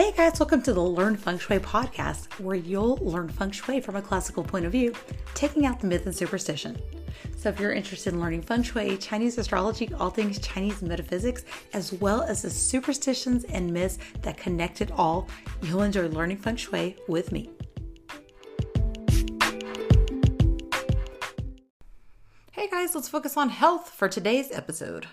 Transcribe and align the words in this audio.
Hey 0.00 0.12
guys, 0.12 0.40
welcome 0.40 0.62
to 0.62 0.72
the 0.72 0.80
Learn 0.80 1.14
Feng 1.14 1.38
Shui 1.38 1.58
podcast, 1.58 2.40
where 2.40 2.56
you'll 2.56 2.96
learn 3.02 3.28
feng 3.28 3.50
shui 3.50 3.82
from 3.82 3.96
a 3.96 4.00
classical 4.00 4.42
point 4.42 4.64
of 4.64 4.72
view, 4.72 4.94
taking 5.34 5.66
out 5.66 5.78
the 5.78 5.86
myth 5.86 6.06
and 6.06 6.16
superstition. 6.16 6.80
So, 7.36 7.50
if 7.50 7.60
you're 7.60 7.74
interested 7.74 8.14
in 8.14 8.18
learning 8.18 8.40
feng 8.40 8.62
shui, 8.62 8.96
Chinese 8.96 9.36
astrology, 9.36 9.92
all 9.92 10.08
things 10.08 10.38
Chinese 10.38 10.80
metaphysics, 10.80 11.44
as 11.74 11.92
well 11.92 12.22
as 12.22 12.40
the 12.40 12.48
superstitions 12.48 13.44
and 13.44 13.70
myths 13.70 13.98
that 14.22 14.38
connect 14.38 14.80
it 14.80 14.90
all, 14.92 15.28
you'll 15.64 15.82
enjoy 15.82 16.08
learning 16.08 16.38
feng 16.38 16.56
shui 16.56 16.96
with 17.06 17.30
me. 17.30 17.50
Hey 22.52 22.70
guys, 22.70 22.94
let's 22.94 23.10
focus 23.10 23.36
on 23.36 23.50
health 23.50 23.90
for 23.90 24.08
today's 24.08 24.50
episode. 24.50 25.08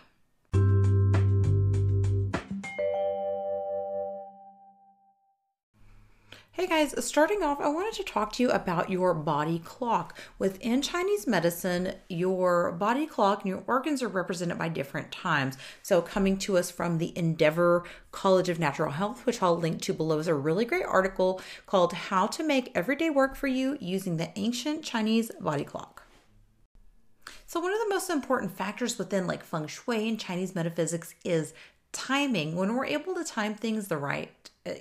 Hey 6.57 6.65
guys, 6.65 6.95
starting 7.05 7.43
off, 7.43 7.61
I 7.61 7.67
wanted 7.67 7.93
to 7.97 8.03
talk 8.03 8.33
to 8.33 8.41
you 8.41 8.49
about 8.49 8.89
your 8.89 9.13
body 9.13 9.59
clock. 9.59 10.17
Within 10.39 10.81
Chinese 10.81 11.27
medicine, 11.27 11.93
your 12.09 12.71
body 12.71 13.05
clock 13.05 13.41
and 13.41 13.49
your 13.49 13.63
organs 13.67 14.01
are 14.01 14.07
represented 14.07 14.57
by 14.57 14.69
different 14.69 15.11
times. 15.11 15.55
So, 15.83 16.01
coming 16.01 16.35
to 16.39 16.57
us 16.57 16.71
from 16.71 16.97
the 16.97 17.15
Endeavor 17.15 17.83
College 18.11 18.49
of 18.49 18.57
Natural 18.57 18.91
Health, 18.91 19.23
which 19.27 19.43
I'll 19.43 19.55
link 19.55 19.83
to 19.83 19.93
below, 19.93 20.17
is 20.17 20.27
a 20.27 20.33
really 20.33 20.65
great 20.65 20.87
article 20.87 21.39
called 21.67 21.93
How 21.93 22.25
to 22.25 22.43
Make 22.43 22.71
Everyday 22.73 23.11
Work 23.11 23.35
for 23.35 23.45
You 23.45 23.77
Using 23.79 24.17
the 24.17 24.31
Ancient 24.35 24.83
Chinese 24.83 25.29
Body 25.39 25.63
Clock. 25.63 26.07
So, 27.45 27.59
one 27.59 27.71
of 27.71 27.79
the 27.81 27.89
most 27.89 28.09
important 28.09 28.51
factors 28.57 28.97
within 28.97 29.27
like 29.27 29.43
feng 29.43 29.67
shui 29.67 30.09
and 30.09 30.19
Chinese 30.19 30.55
metaphysics 30.55 31.13
is 31.23 31.53
timing. 31.91 32.55
When 32.55 32.75
we're 32.75 32.85
able 32.85 33.15
to 33.15 33.23
time 33.23 33.55
things 33.55 33.87
the 33.87 33.97
right 33.97 34.31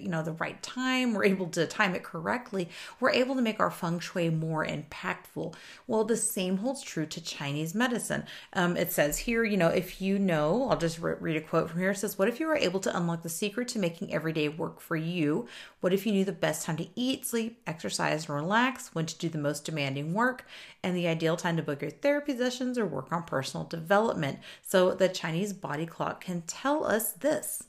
you 0.01 0.09
know 0.09 0.23
the 0.23 0.33
right 0.33 0.62
time 0.62 1.15
we're 1.15 1.25
able 1.25 1.48
to 1.48 1.67
time 1.67 1.95
it 1.95 2.03
correctly 2.03 2.69
we're 3.01 3.11
able 3.11 3.34
to 3.34 3.42
make 3.42 3.61
our 3.61 3.70
feng 3.70 3.98
shui 3.98 4.31
more 4.31 4.65
impactful. 4.67 5.55
Well 5.87 6.05
the 6.05 6.17
same 6.17 6.59
holds 6.59 6.83
true 6.83 7.06
to 7.06 7.20
chinese 7.20 7.75
medicine. 7.75 8.25
Um, 8.53 8.77
it 8.77 8.93
says 8.93 9.19
here 9.19 9.45
you 9.45 9.56
know 9.56 9.69
if 9.69 10.01
you 10.01 10.19
know 10.19 10.69
i'll 10.69 10.78
just 10.78 10.98
re- 10.98 11.15
read 11.20 11.37
a 11.37 11.41
quote 11.41 11.70
from 11.70 11.81
here. 11.81 11.91
It 11.91 11.98
says 11.98 12.19
what 12.19 12.28
if 12.28 12.41
you 12.41 12.47
were 12.47 12.56
able 12.56 12.81
to 12.81 12.97
unlock 12.97 13.23
the 13.23 13.28
secret 13.28 13.69
to 13.69 13.78
making 13.78 14.12
everyday 14.12 14.48
work 14.48 14.81
for 14.81 14.97
you? 14.97 15.47
What 15.81 15.93
if 15.93 16.06
you 16.06 16.12
knew 16.12 16.25
the 16.25 16.33
best 16.33 16.65
time 16.65 16.77
to 16.78 16.89
eat 16.95 17.27
sleep 17.27 17.61
exercise 17.67 18.28
and 18.28 18.34
relax 18.34 18.95
when 18.95 19.06
to 19.06 19.19
do 19.19 19.28
the 19.28 19.39
most 19.39 19.65
demanding 19.65 20.15
work 20.15 20.45
and 20.83 20.97
the 20.97 21.09
ideal 21.09 21.37
time 21.37 21.56
to 21.56 21.62
book 21.62 21.83
your 21.83 21.91
therapy 21.91 22.37
sessions 22.37 22.78
or 22.78 22.87
work 22.87 23.12
on 23.12 23.23
personal 23.25 23.67
development? 23.67 24.39
So 24.62 24.95
the 24.95 25.09
chinese 25.09 25.53
body 25.53 25.87
clock 25.87 26.25
can 26.25 26.43
tell 26.43 26.84
us 26.84 27.12
this 27.12 27.65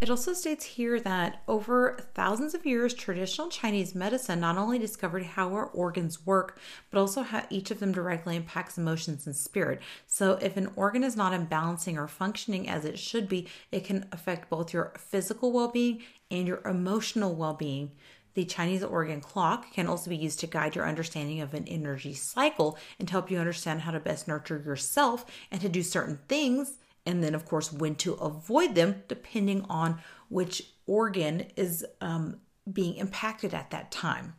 it 0.00 0.08
also 0.08 0.32
states 0.32 0.64
here 0.64 0.98
that 1.00 1.42
over 1.46 1.98
thousands 2.14 2.54
of 2.54 2.64
years, 2.64 2.94
traditional 2.94 3.48
Chinese 3.48 3.94
medicine 3.94 4.40
not 4.40 4.56
only 4.56 4.78
discovered 4.78 5.22
how 5.22 5.48
our 5.52 5.66
organs 5.66 6.24
work, 6.24 6.58
but 6.90 6.98
also 6.98 7.22
how 7.22 7.44
each 7.50 7.70
of 7.70 7.80
them 7.80 7.92
directly 7.92 8.34
impacts 8.34 8.78
emotions 8.78 9.26
and 9.26 9.36
spirit. 9.36 9.80
So, 10.06 10.38
if 10.40 10.56
an 10.56 10.72
organ 10.74 11.04
is 11.04 11.16
not 11.16 11.32
imbalancing 11.32 11.96
or 11.96 12.08
functioning 12.08 12.68
as 12.68 12.86
it 12.86 12.98
should 12.98 13.28
be, 13.28 13.46
it 13.70 13.84
can 13.84 14.06
affect 14.10 14.48
both 14.48 14.72
your 14.72 14.94
physical 14.96 15.52
well 15.52 15.68
being 15.68 16.02
and 16.30 16.48
your 16.48 16.66
emotional 16.66 17.34
well 17.34 17.54
being. 17.54 17.90
The 18.34 18.44
Chinese 18.44 18.84
organ 18.84 19.20
clock 19.20 19.72
can 19.72 19.86
also 19.86 20.08
be 20.08 20.16
used 20.16 20.40
to 20.40 20.46
guide 20.46 20.76
your 20.76 20.88
understanding 20.88 21.40
of 21.40 21.52
an 21.52 21.66
energy 21.66 22.14
cycle 22.14 22.78
and 22.98 23.08
to 23.08 23.12
help 23.12 23.30
you 23.30 23.38
understand 23.38 23.82
how 23.82 23.90
to 23.90 24.00
best 24.00 24.28
nurture 24.28 24.62
yourself 24.64 25.26
and 25.50 25.60
to 25.60 25.68
do 25.68 25.82
certain 25.82 26.20
things 26.28 26.78
and 27.10 27.22
then 27.22 27.34
of 27.34 27.44
course 27.44 27.72
when 27.72 27.94
to 27.94 28.14
avoid 28.14 28.74
them 28.74 29.02
depending 29.08 29.64
on 29.68 30.00
which 30.28 30.62
organ 30.86 31.46
is 31.56 31.84
um, 32.00 32.40
being 32.72 32.94
impacted 32.94 33.52
at 33.52 33.70
that 33.70 33.90
time 33.90 34.34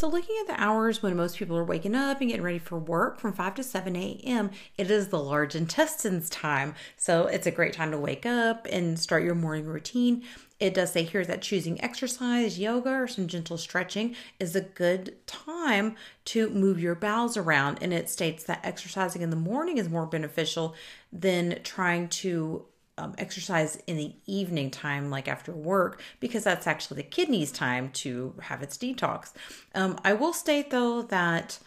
so, 0.00 0.08
looking 0.08 0.34
at 0.40 0.46
the 0.46 0.58
hours 0.58 1.02
when 1.02 1.14
most 1.14 1.36
people 1.36 1.58
are 1.58 1.62
waking 1.64 1.94
up 1.94 2.22
and 2.22 2.30
getting 2.30 2.42
ready 2.42 2.58
for 2.58 2.78
work 2.78 3.20
from 3.20 3.34
5 3.34 3.56
to 3.56 3.62
7 3.62 3.94
a.m., 3.94 4.50
it 4.78 4.90
is 4.90 5.08
the 5.08 5.18
large 5.18 5.54
intestines 5.54 6.30
time. 6.30 6.74
So, 6.96 7.26
it's 7.26 7.46
a 7.46 7.50
great 7.50 7.74
time 7.74 7.90
to 7.90 7.98
wake 7.98 8.24
up 8.24 8.66
and 8.72 8.98
start 8.98 9.24
your 9.24 9.34
morning 9.34 9.66
routine. 9.66 10.22
It 10.58 10.72
does 10.72 10.92
say 10.92 11.02
here 11.02 11.22
that 11.26 11.42
choosing 11.42 11.78
exercise, 11.84 12.58
yoga, 12.58 12.88
or 12.88 13.08
some 13.08 13.26
gentle 13.26 13.58
stretching 13.58 14.16
is 14.38 14.56
a 14.56 14.62
good 14.62 15.16
time 15.26 15.96
to 16.26 16.48
move 16.48 16.80
your 16.80 16.94
bowels 16.94 17.36
around. 17.36 17.82
And 17.82 17.92
it 17.92 18.08
states 18.08 18.42
that 18.44 18.64
exercising 18.64 19.20
in 19.20 19.28
the 19.28 19.36
morning 19.36 19.76
is 19.76 19.90
more 19.90 20.06
beneficial 20.06 20.74
than 21.12 21.58
trying 21.62 22.08
to 22.08 22.64
um, 23.00 23.14
exercise 23.18 23.76
in 23.86 23.96
the 23.96 24.12
evening 24.26 24.70
time, 24.70 25.10
like 25.10 25.26
after 25.26 25.52
work, 25.52 26.02
because 26.20 26.44
that's 26.44 26.66
actually 26.66 26.96
the 27.02 27.08
kidney's 27.08 27.50
time 27.50 27.90
to 27.90 28.34
have 28.42 28.62
its 28.62 28.76
detox. 28.76 29.32
Um, 29.74 29.98
I 30.04 30.12
will 30.12 30.32
state 30.32 30.70
though 30.70 31.02
that, 31.02 31.58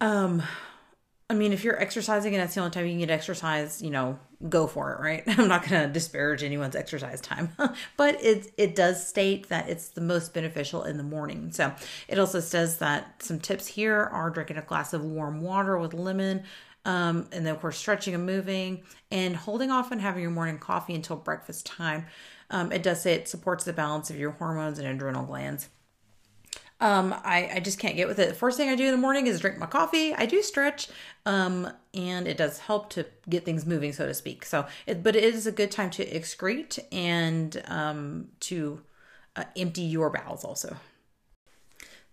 um, 0.00 0.42
I 1.28 1.34
mean, 1.34 1.52
if 1.52 1.64
you're 1.64 1.80
exercising 1.80 2.34
and 2.34 2.42
that's 2.42 2.54
the 2.54 2.60
only 2.60 2.70
time 2.70 2.86
you 2.86 2.92
can 2.92 3.00
get 3.00 3.10
exercise, 3.10 3.82
you 3.82 3.90
know, 3.90 4.16
go 4.48 4.68
for 4.68 4.92
it, 4.92 5.00
right? 5.00 5.24
I'm 5.38 5.48
not 5.48 5.68
going 5.68 5.82
to 5.82 5.92
disparage 5.92 6.44
anyone's 6.44 6.76
exercise 6.76 7.20
time, 7.20 7.50
but 7.96 8.22
it 8.22 8.52
it 8.56 8.76
does 8.76 9.06
state 9.06 9.48
that 9.48 9.68
it's 9.68 9.88
the 9.88 10.00
most 10.00 10.32
beneficial 10.32 10.84
in 10.84 10.98
the 10.98 11.02
morning. 11.02 11.50
So 11.50 11.74
it 12.06 12.18
also 12.18 12.38
says 12.38 12.78
that 12.78 13.22
some 13.22 13.40
tips 13.40 13.66
here 13.66 13.98
are 14.12 14.30
drinking 14.30 14.56
a 14.56 14.62
glass 14.62 14.92
of 14.92 15.02
warm 15.04 15.40
water 15.40 15.76
with 15.78 15.94
lemon, 15.94 16.44
um, 16.84 17.26
and 17.32 17.44
then, 17.44 17.54
of 17.54 17.60
course, 17.60 17.76
stretching 17.76 18.14
and 18.14 18.24
moving 18.24 18.84
and 19.10 19.34
holding 19.34 19.72
off 19.72 19.90
on 19.90 19.98
having 19.98 20.22
your 20.22 20.30
morning 20.30 20.58
coffee 20.58 20.94
until 20.94 21.16
breakfast 21.16 21.66
time. 21.66 22.06
Um, 22.50 22.70
it 22.70 22.84
does 22.84 23.02
say 23.02 23.14
it 23.14 23.28
supports 23.28 23.64
the 23.64 23.72
balance 23.72 24.08
of 24.08 24.16
your 24.16 24.30
hormones 24.30 24.78
and 24.78 24.86
adrenal 24.86 25.24
glands. 25.24 25.68
Um, 26.78 27.14
I, 27.24 27.50
I 27.54 27.60
just 27.60 27.78
can't 27.78 27.96
get 27.96 28.06
with 28.06 28.18
it. 28.18 28.28
The 28.28 28.34
first 28.34 28.58
thing 28.58 28.68
I 28.68 28.76
do 28.76 28.84
in 28.84 28.90
the 28.90 28.98
morning 28.98 29.26
is 29.26 29.40
drink 29.40 29.58
my 29.58 29.66
coffee. 29.66 30.12
I 30.14 30.26
do 30.26 30.42
stretch, 30.42 30.88
um, 31.24 31.70
and 31.94 32.28
it 32.28 32.36
does 32.36 32.58
help 32.58 32.90
to 32.90 33.06
get 33.28 33.46
things 33.46 33.64
moving, 33.64 33.94
so 33.94 34.06
to 34.06 34.12
speak. 34.12 34.44
So, 34.44 34.66
it, 34.86 35.02
but 35.02 35.16
it 35.16 35.24
is 35.24 35.46
a 35.46 35.52
good 35.52 35.70
time 35.70 35.88
to 35.90 36.04
excrete 36.04 36.78
and 36.92 37.62
um, 37.66 38.28
to 38.40 38.82
uh, 39.36 39.44
empty 39.56 39.82
your 39.82 40.10
bowels 40.10 40.44
also. 40.44 40.76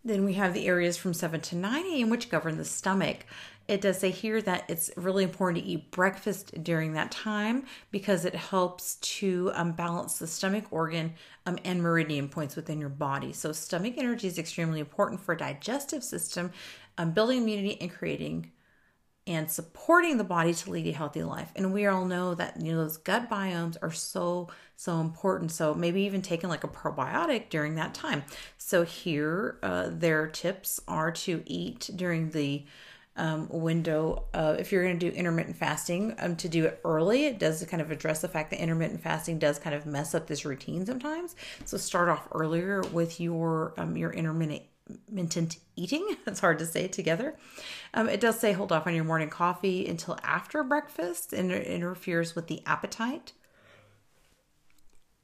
Then 0.06 0.26
we 0.26 0.34
have 0.34 0.54
the 0.54 0.68
areas 0.68 0.98
from 0.98 1.14
7 1.14 1.40
to 1.42 1.56
9 1.56 1.86
a.m., 1.86 2.10
which 2.10 2.30
govern 2.30 2.58
the 2.58 2.66
stomach. 2.66 3.26
It 3.68 3.80
does 3.82 3.98
say 3.98 4.12
here 4.12 4.42
that 4.42 4.66
it's 4.68 4.92
really 4.98 5.24
important 5.24 5.64
to 5.64 5.70
eat 5.70 5.90
breakfast 5.92 6.64
during 6.64 6.94
that 6.94 7.12
time 7.12 7.66
because 7.92 8.26
it 8.26 8.36
helps 8.36 8.96
to 8.96 9.52
um, 9.54 9.72
balance 9.72 10.20
the 10.20 10.28
stomach 10.28 10.66
organ 10.70 11.14
um, 11.46 11.58
and 11.64 11.82
meridian 11.82 12.28
points 12.28 12.58
within 12.58 12.80
your 12.80 12.90
body. 12.90 13.32
So, 13.32 13.54
stomach 13.54 13.94
energy 13.98 14.28
is 14.28 14.38
extremely 14.38 14.82
important 14.82 15.22
for 15.22 15.34
digestive 15.34 16.04
system, 16.04 16.52
um, 16.98 17.12
building 17.12 17.44
immunity, 17.44 17.80
and 17.80 17.92
creating 17.92 18.52
and 19.26 19.50
supporting 19.50 20.18
the 20.18 20.24
body 20.24 20.54
to 20.54 20.70
lead 20.70 20.88
a 20.88 20.92
healthy 20.92 21.24
life. 21.24 21.52
And 21.56 21.74
we 21.74 21.86
all 21.86 22.06
know 22.06 22.36
that 22.36 22.62
you 22.62 22.74
know 22.74 22.80
those 22.80 22.98
gut 22.98 23.30
biomes 23.30 23.78
are 23.82 23.92
so 23.92 24.50
so 24.76 25.00
important. 25.00 25.52
So 25.52 25.74
maybe 25.74 26.02
even 26.02 26.22
taking 26.22 26.50
like 26.50 26.64
a 26.64 26.68
probiotic 26.68 27.50
during 27.50 27.76
that 27.76 27.94
time. 27.94 28.24
So 28.58 28.84
here, 28.84 29.60
uh, 29.64 29.90
their 29.92 30.28
tips 30.28 30.82
are 30.88 31.12
to 31.12 31.44
eat 31.46 31.90
during 31.96 32.32
the 32.32 32.66
um, 33.16 33.48
window. 33.50 34.26
Uh, 34.34 34.56
if 34.58 34.72
you're 34.72 34.84
going 34.84 34.98
to 35.00 35.10
do 35.10 35.16
intermittent 35.16 35.56
fasting, 35.56 36.16
um, 36.20 36.36
to 36.38 36.50
do 36.50 36.66
it 36.66 36.80
early, 36.84 37.26
it 37.26 37.40
does 37.40 37.64
kind 37.66 37.82
of 37.82 37.92
address 37.92 38.22
the 38.22 38.28
fact 38.28 38.52
that 38.52 38.60
intermittent 38.60 39.02
fasting 39.02 39.40
does 39.40 39.60
kind 39.60 39.76
of 39.76 39.86
mess 39.86 40.16
up 40.16 40.28
this 40.28 40.46
routine 40.46 40.86
sometimes. 40.86 41.36
So 41.66 41.78
start 41.78 42.10
off 42.10 42.28
earlier 42.32 42.82
with 42.92 43.20
your 43.20 43.74
um, 43.78 43.96
your 43.98 44.12
intermittent 44.12 44.64
intermittent 44.90 45.58
eating. 45.76 46.16
It's 46.28 46.40
hard 46.40 46.60
to 46.60 46.66
say 46.66 46.88
together. 46.88 47.36
Um, 47.94 48.10
it 48.10 48.20
does 48.20 48.40
say 48.40 48.54
hold 48.54 48.72
off 48.72 48.88
on 48.88 48.96
your 48.96 49.04
morning 49.04 49.30
coffee 49.30 49.88
until 49.88 50.18
after 50.24 50.64
breakfast 50.64 51.34
and 51.34 51.52
it 51.52 51.68
interferes 51.68 52.36
with 52.36 52.48
the 52.48 52.62
appetite. 52.66 53.34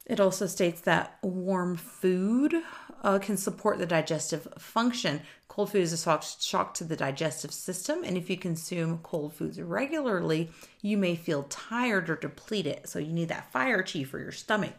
It 0.06 0.20
also 0.20 0.48
states 0.48 0.82
that 0.82 1.18
warm 1.22 1.78
food 1.78 2.56
uh, 3.02 3.20
can 3.20 3.38
support 3.38 3.78
the 3.78 3.86
digestive 3.86 4.48
function. 4.58 5.22
Cold 5.48 5.72
food 5.72 5.82
is 5.82 5.94
a 5.94 6.22
shock, 6.40 6.74
to 6.76 6.84
the 6.84 6.96
digestive 6.96 7.52
system, 7.52 8.04
and 8.04 8.18
if 8.18 8.30
you 8.30 8.38
consume 8.38 9.00
cold 9.00 9.34
foods 9.34 9.60
regularly, 9.60 10.50
you 10.82 10.98
may 10.98 11.16
feel 11.16 11.44
tired 11.44 12.10
or 12.10 12.16
depleted. 12.16 12.88
So 12.88 13.00
you 13.00 13.14
need 13.14 13.30
that 13.30 13.52
fire 13.52 13.84
chi 13.84 14.04
for 14.04 14.20
your 14.20 14.32
stomach. 14.32 14.74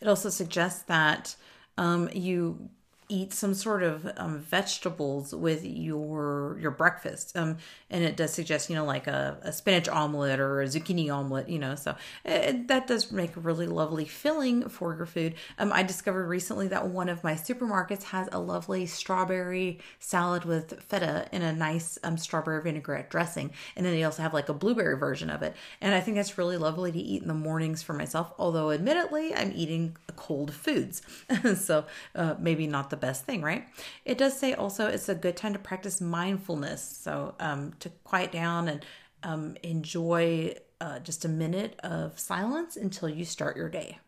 It 0.00 0.08
also 0.08 0.30
suggests 0.30 0.82
that 0.82 1.34
um, 1.76 2.08
you 2.12 2.70
eat 3.10 3.32
some 3.32 3.54
sort 3.54 3.82
of 3.82 4.10
um, 4.16 4.38
vegetables 4.38 5.34
with 5.34 5.64
your 5.64 6.58
your 6.60 6.70
breakfast. 6.70 7.36
Um, 7.36 7.58
and 7.90 8.04
it 8.04 8.16
does 8.16 8.32
suggest, 8.32 8.70
you 8.70 8.76
know, 8.76 8.84
like 8.84 9.06
a, 9.06 9.38
a 9.42 9.52
spinach 9.52 9.88
omelet 9.88 10.38
or 10.38 10.62
a 10.62 10.66
zucchini 10.66 11.12
omelet, 11.12 11.48
you 11.48 11.58
know. 11.58 11.74
So 11.74 11.96
it, 12.24 12.68
that 12.68 12.86
does 12.86 13.10
make 13.10 13.36
a 13.36 13.40
really 13.40 13.66
lovely 13.66 14.04
filling 14.04 14.68
for 14.68 14.96
your 14.96 15.06
food. 15.06 15.34
Um, 15.58 15.72
I 15.72 15.82
discovered 15.82 16.26
recently 16.26 16.68
that 16.68 16.88
one 16.88 17.08
of 17.08 17.24
my 17.24 17.34
supermarkets 17.34 18.04
has 18.04 18.28
a 18.32 18.38
lovely 18.38 18.86
strawberry 18.86 19.80
salad 19.98 20.44
with 20.44 20.80
feta 20.82 21.26
in 21.32 21.42
a 21.42 21.52
nice 21.52 21.98
um, 22.04 22.16
strawberry 22.16 22.62
vinaigrette 22.62 23.10
dressing, 23.10 23.50
and 23.76 23.84
then 23.84 23.92
they 23.92 24.04
also 24.04 24.22
have 24.22 24.32
like 24.32 24.48
a 24.48 24.54
blueberry 24.54 24.96
version 24.96 25.30
of 25.30 25.42
it. 25.42 25.56
And 25.80 25.94
I 25.94 26.00
think 26.00 26.16
that's 26.16 26.38
really 26.38 26.56
lovely 26.56 26.92
to 26.92 26.98
eat 26.98 27.22
in 27.22 27.28
the 27.28 27.34
mornings 27.34 27.82
for 27.82 27.92
myself. 27.92 28.32
Although, 28.38 28.70
admittedly, 28.70 29.34
I'm 29.34 29.52
eating 29.54 29.96
cold 30.14 30.54
foods, 30.54 31.02
so 31.56 31.84
uh, 32.14 32.36
maybe 32.38 32.66
not 32.66 32.90
the 32.90 32.96
best 33.00 33.24
thing, 33.24 33.42
right? 33.42 33.66
It 34.04 34.18
does 34.18 34.38
say 34.38 34.54
also 34.54 34.86
it's 34.86 35.08
a 35.08 35.14
good 35.14 35.36
time 35.36 35.52
to 35.52 35.58
practice 35.58 36.00
mindfulness. 36.00 36.82
So 36.82 37.34
um, 37.40 37.72
to 37.80 37.90
quiet 38.04 38.32
down 38.32 38.68
and 38.68 38.84
um, 39.22 39.56
enjoy 39.62 40.54
uh, 40.80 40.98
just 41.00 41.24
a 41.24 41.28
minute 41.28 41.78
of 41.82 42.18
silence 42.18 42.76
until 42.76 43.08
you 43.08 43.24
start 43.24 43.56
your 43.56 43.68
day. 43.68 43.98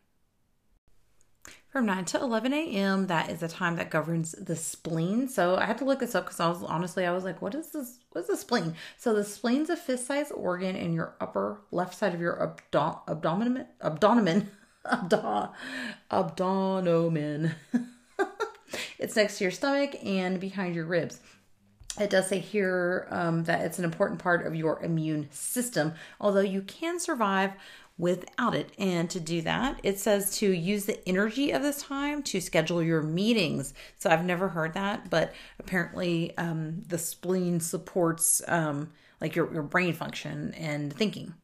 From 1.69 1.87
9 1.87 2.05
to 2.05 2.19
11 2.19 2.53
a.m., 2.53 3.07
that 3.07 3.31
is 3.31 3.39
the 3.39 3.47
time 3.47 3.77
that 3.77 3.89
governs 3.89 4.33
the 4.33 4.55
spleen. 4.55 5.27
So 5.27 5.55
I 5.55 5.65
had 5.65 5.79
to 5.79 5.85
look 5.85 6.01
this 6.01 6.13
up 6.13 6.25
because 6.25 6.39
I 6.39 6.47
was 6.47 6.61
honestly, 6.61 7.03
I 7.03 7.11
was 7.11 7.23
like, 7.23 7.41
what 7.41 7.55
is 7.55 7.71
this? 7.71 7.97
What's 8.11 8.27
the 8.27 8.37
spleen? 8.37 8.75
So 8.97 9.15
the 9.15 9.23
spleen's 9.23 9.71
a 9.71 9.75
fist 9.75 10.05
sized 10.05 10.31
organ 10.31 10.75
in 10.75 10.93
your 10.93 11.15
upper 11.19 11.61
left 11.71 11.95
side 11.95 12.13
of 12.13 12.21
your 12.21 12.35
abdo- 12.35 12.99
abdomen, 13.07 13.65
abdomen, 13.81 14.51
abdo- 14.85 15.51
abdomen. 16.11 17.55
It's 18.99 19.15
next 19.15 19.37
to 19.37 19.43
your 19.43 19.51
stomach 19.51 19.95
and 20.03 20.39
behind 20.39 20.75
your 20.75 20.85
ribs. 20.85 21.19
It 21.99 22.09
does 22.09 22.27
say 22.27 22.39
here 22.39 23.07
um, 23.11 23.43
that 23.43 23.61
it's 23.61 23.77
an 23.77 23.85
important 23.85 24.19
part 24.19 24.47
of 24.47 24.55
your 24.55 24.81
immune 24.83 25.27
system, 25.31 25.93
although 26.19 26.39
you 26.39 26.61
can 26.63 26.99
survive 26.99 27.51
without 27.97 28.55
it. 28.55 28.71
And 28.79 29.09
to 29.11 29.19
do 29.19 29.41
that, 29.43 29.79
it 29.83 29.99
says 29.99 30.35
to 30.37 30.51
use 30.51 30.85
the 30.85 31.07
energy 31.07 31.51
of 31.51 31.61
this 31.61 31.83
time 31.83 32.23
to 32.23 32.41
schedule 32.41 32.81
your 32.81 33.03
meetings. 33.03 33.75
So 33.99 34.09
I've 34.09 34.25
never 34.25 34.49
heard 34.49 34.73
that, 34.73 35.11
but 35.11 35.33
apparently 35.59 36.35
um, 36.37 36.81
the 36.87 36.97
spleen 36.97 37.59
supports 37.59 38.41
um, 38.47 38.89
like 39.21 39.35
your, 39.35 39.53
your 39.53 39.63
brain 39.63 39.93
function 39.93 40.55
and 40.55 40.91
thinking. 40.91 41.35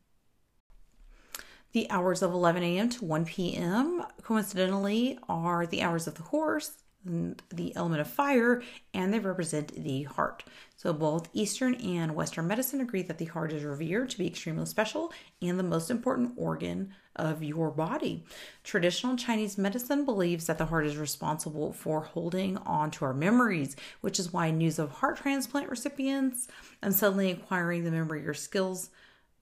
The 1.71 1.87
hours 1.91 2.23
of 2.23 2.31
11 2.31 2.63
a.m. 2.63 2.89
to 2.89 3.05
1 3.05 3.25
p.m. 3.25 4.03
coincidentally 4.23 5.19
are 5.29 5.67
the 5.67 5.83
hours 5.83 6.07
of 6.07 6.15
the 6.15 6.23
horse 6.23 6.71
the 7.05 7.75
element 7.75 8.01
of 8.01 8.07
fire 8.07 8.61
and 8.93 9.13
they 9.13 9.19
represent 9.19 9.83
the 9.83 10.03
heart. 10.03 10.43
So 10.75 10.91
both 10.91 11.29
Eastern 11.33 11.75
and 11.75 12.13
Western 12.13 12.47
medicine 12.47 12.81
agree 12.81 13.03
that 13.03 13.17
the 13.17 13.25
heart 13.25 13.53
is 13.53 13.63
revered 13.63 14.09
to 14.09 14.17
be 14.17 14.27
extremely 14.27 14.65
special 14.65 15.11
and 15.41 15.57
the 15.57 15.63
most 15.63 15.89
important 15.89 16.33
organ 16.35 16.93
of 17.15 17.43
your 17.43 17.71
body. 17.71 18.25
Traditional 18.63 19.15
Chinese 19.15 19.57
medicine 19.57 20.05
believes 20.05 20.47
that 20.47 20.57
the 20.57 20.67
heart 20.67 20.85
is 20.85 20.97
responsible 20.97 21.73
for 21.73 22.01
holding 22.01 22.57
on 22.57 22.91
to 22.91 23.05
our 23.05 23.13
memories, 23.13 23.75
which 24.01 24.19
is 24.19 24.33
why 24.33 24.51
news 24.51 24.79
of 24.79 24.91
heart 24.91 25.17
transplant 25.17 25.69
recipients 25.69 26.47
and 26.81 26.93
suddenly 26.93 27.31
acquiring 27.31 27.83
the 27.83 27.91
memory 27.91 28.25
or 28.25 28.33
skills 28.33 28.89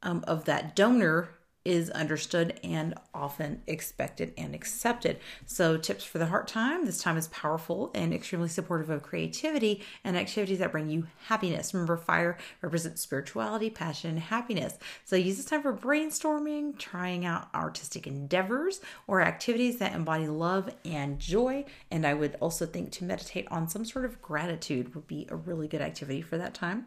um, 0.03 0.23
of 0.27 0.45
that 0.45 0.75
donor 0.75 1.29
is 1.67 1.89
understood 1.89 2.57
and 2.63 2.93
often 3.13 3.61
expected 3.67 4.33
and 4.37 4.55
accepted. 4.55 5.19
So, 5.45 5.77
tips 5.77 6.05
for 6.05 6.17
the 6.17 6.27
heart 6.27 6.47
time 6.47 6.85
this 6.85 7.01
time 7.01 7.17
is 7.17 7.27
powerful 7.27 7.91
and 7.93 8.13
extremely 8.13 8.47
supportive 8.47 8.89
of 8.89 9.03
creativity 9.03 9.83
and 10.05 10.15
activities 10.17 10.59
that 10.59 10.71
bring 10.71 10.89
you 10.89 11.07
happiness. 11.25 11.73
Remember, 11.73 11.97
fire 11.97 12.37
represents 12.61 13.01
spirituality, 13.01 13.69
passion, 13.69 14.11
and 14.11 14.19
happiness. 14.19 14.77
So, 15.03 15.17
use 15.17 15.35
this 15.35 15.45
time 15.45 15.61
for 15.61 15.73
brainstorming, 15.73 16.77
trying 16.77 17.25
out 17.25 17.49
artistic 17.53 18.07
endeavors, 18.07 18.79
or 19.05 19.21
activities 19.21 19.77
that 19.79 19.93
embody 19.93 20.27
love 20.27 20.73
and 20.85 21.19
joy. 21.19 21.65
And 21.91 22.07
I 22.07 22.13
would 22.13 22.35
also 22.39 22.65
think 22.65 22.91
to 22.93 23.03
meditate 23.03 23.47
on 23.51 23.67
some 23.67 23.83
sort 23.83 24.05
of 24.05 24.21
gratitude 24.21 24.95
would 24.95 25.07
be 25.07 25.27
a 25.29 25.35
really 25.35 25.67
good 25.67 25.81
activity 25.81 26.21
for 26.21 26.37
that 26.37 26.53
time. 26.53 26.85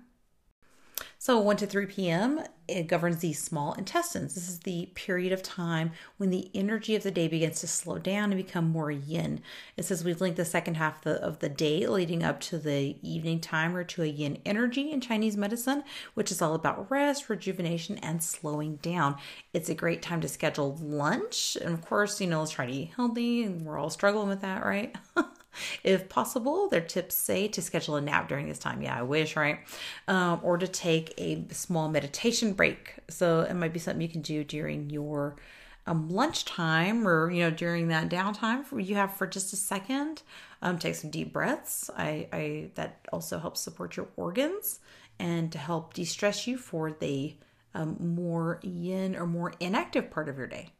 So 1.22 1.38
1 1.38 1.58
to 1.58 1.66
3 1.66 1.84
p.m. 1.84 2.44
it 2.66 2.86
governs 2.86 3.18
the 3.18 3.34
small 3.34 3.74
intestines. 3.74 4.34
This 4.34 4.48
is 4.48 4.60
the 4.60 4.88
period 4.94 5.34
of 5.34 5.42
time 5.42 5.92
when 6.16 6.30
the 6.30 6.50
energy 6.54 6.94
of 6.94 7.02
the 7.02 7.10
day 7.10 7.28
begins 7.28 7.60
to 7.60 7.66
slow 7.66 7.98
down 7.98 8.32
and 8.32 8.42
become 8.42 8.70
more 8.70 8.90
yin. 8.90 9.42
It 9.76 9.84
says 9.84 10.02
we 10.02 10.14
link 10.14 10.36
the 10.36 10.46
second 10.46 10.76
half 10.76 10.96
of 10.96 11.02
the, 11.02 11.22
of 11.22 11.38
the 11.40 11.50
day 11.50 11.86
leading 11.86 12.24
up 12.24 12.40
to 12.40 12.56
the 12.56 12.96
evening 13.02 13.38
time 13.38 13.76
or 13.76 13.84
to 13.84 14.02
a 14.02 14.06
yin 14.06 14.38
energy 14.46 14.90
in 14.90 15.02
Chinese 15.02 15.36
medicine, 15.36 15.84
which 16.14 16.32
is 16.32 16.40
all 16.40 16.54
about 16.54 16.90
rest, 16.90 17.28
rejuvenation, 17.28 17.98
and 17.98 18.22
slowing 18.22 18.76
down. 18.76 19.16
It's 19.52 19.68
a 19.68 19.74
great 19.74 20.00
time 20.00 20.22
to 20.22 20.28
schedule 20.28 20.78
lunch. 20.80 21.54
And 21.60 21.74
of 21.74 21.84
course, 21.84 22.18
you 22.22 22.28
know, 22.28 22.38
let's 22.38 22.52
try 22.52 22.64
to 22.64 22.72
eat 22.72 22.92
healthy 22.96 23.42
and 23.42 23.66
we're 23.66 23.76
all 23.76 23.90
struggling 23.90 24.30
with 24.30 24.40
that, 24.40 24.64
right? 24.64 24.96
If 25.82 26.08
possible, 26.08 26.68
their 26.68 26.80
tips 26.80 27.14
say 27.14 27.48
to 27.48 27.62
schedule 27.62 27.96
a 27.96 28.00
nap 28.00 28.28
during 28.28 28.48
this 28.48 28.58
time. 28.58 28.82
Yeah, 28.82 28.98
I 28.98 29.02
wish, 29.02 29.36
right? 29.36 29.60
Um, 30.08 30.40
or 30.42 30.58
to 30.58 30.68
take 30.68 31.14
a 31.18 31.44
small 31.50 31.88
meditation 31.88 32.52
break. 32.52 32.94
So 33.08 33.40
it 33.40 33.54
might 33.54 33.72
be 33.72 33.78
something 33.78 34.00
you 34.00 34.08
can 34.08 34.22
do 34.22 34.44
during 34.44 34.90
your 34.90 35.36
um, 35.86 36.08
lunchtime 36.08 37.06
or 37.08 37.30
you 37.30 37.42
know 37.42 37.50
during 37.50 37.88
that 37.88 38.08
downtime 38.08 38.64
you 38.86 38.94
have 38.94 39.14
for 39.16 39.26
just 39.26 39.52
a 39.52 39.56
second. 39.56 40.22
Um, 40.62 40.78
take 40.78 40.94
some 40.94 41.10
deep 41.10 41.32
breaths. 41.32 41.90
I, 41.96 42.28
I 42.32 42.70
that 42.74 43.06
also 43.12 43.38
helps 43.38 43.60
support 43.60 43.96
your 43.96 44.08
organs 44.16 44.80
and 45.18 45.50
to 45.52 45.58
help 45.58 45.94
de-stress 45.94 46.46
you 46.46 46.56
for 46.56 46.92
the 46.92 47.34
um, 47.74 47.96
more 47.98 48.60
yin 48.62 49.16
or 49.16 49.26
more 49.26 49.52
inactive 49.60 50.10
part 50.10 50.28
of 50.28 50.38
your 50.38 50.46
day. 50.46 50.70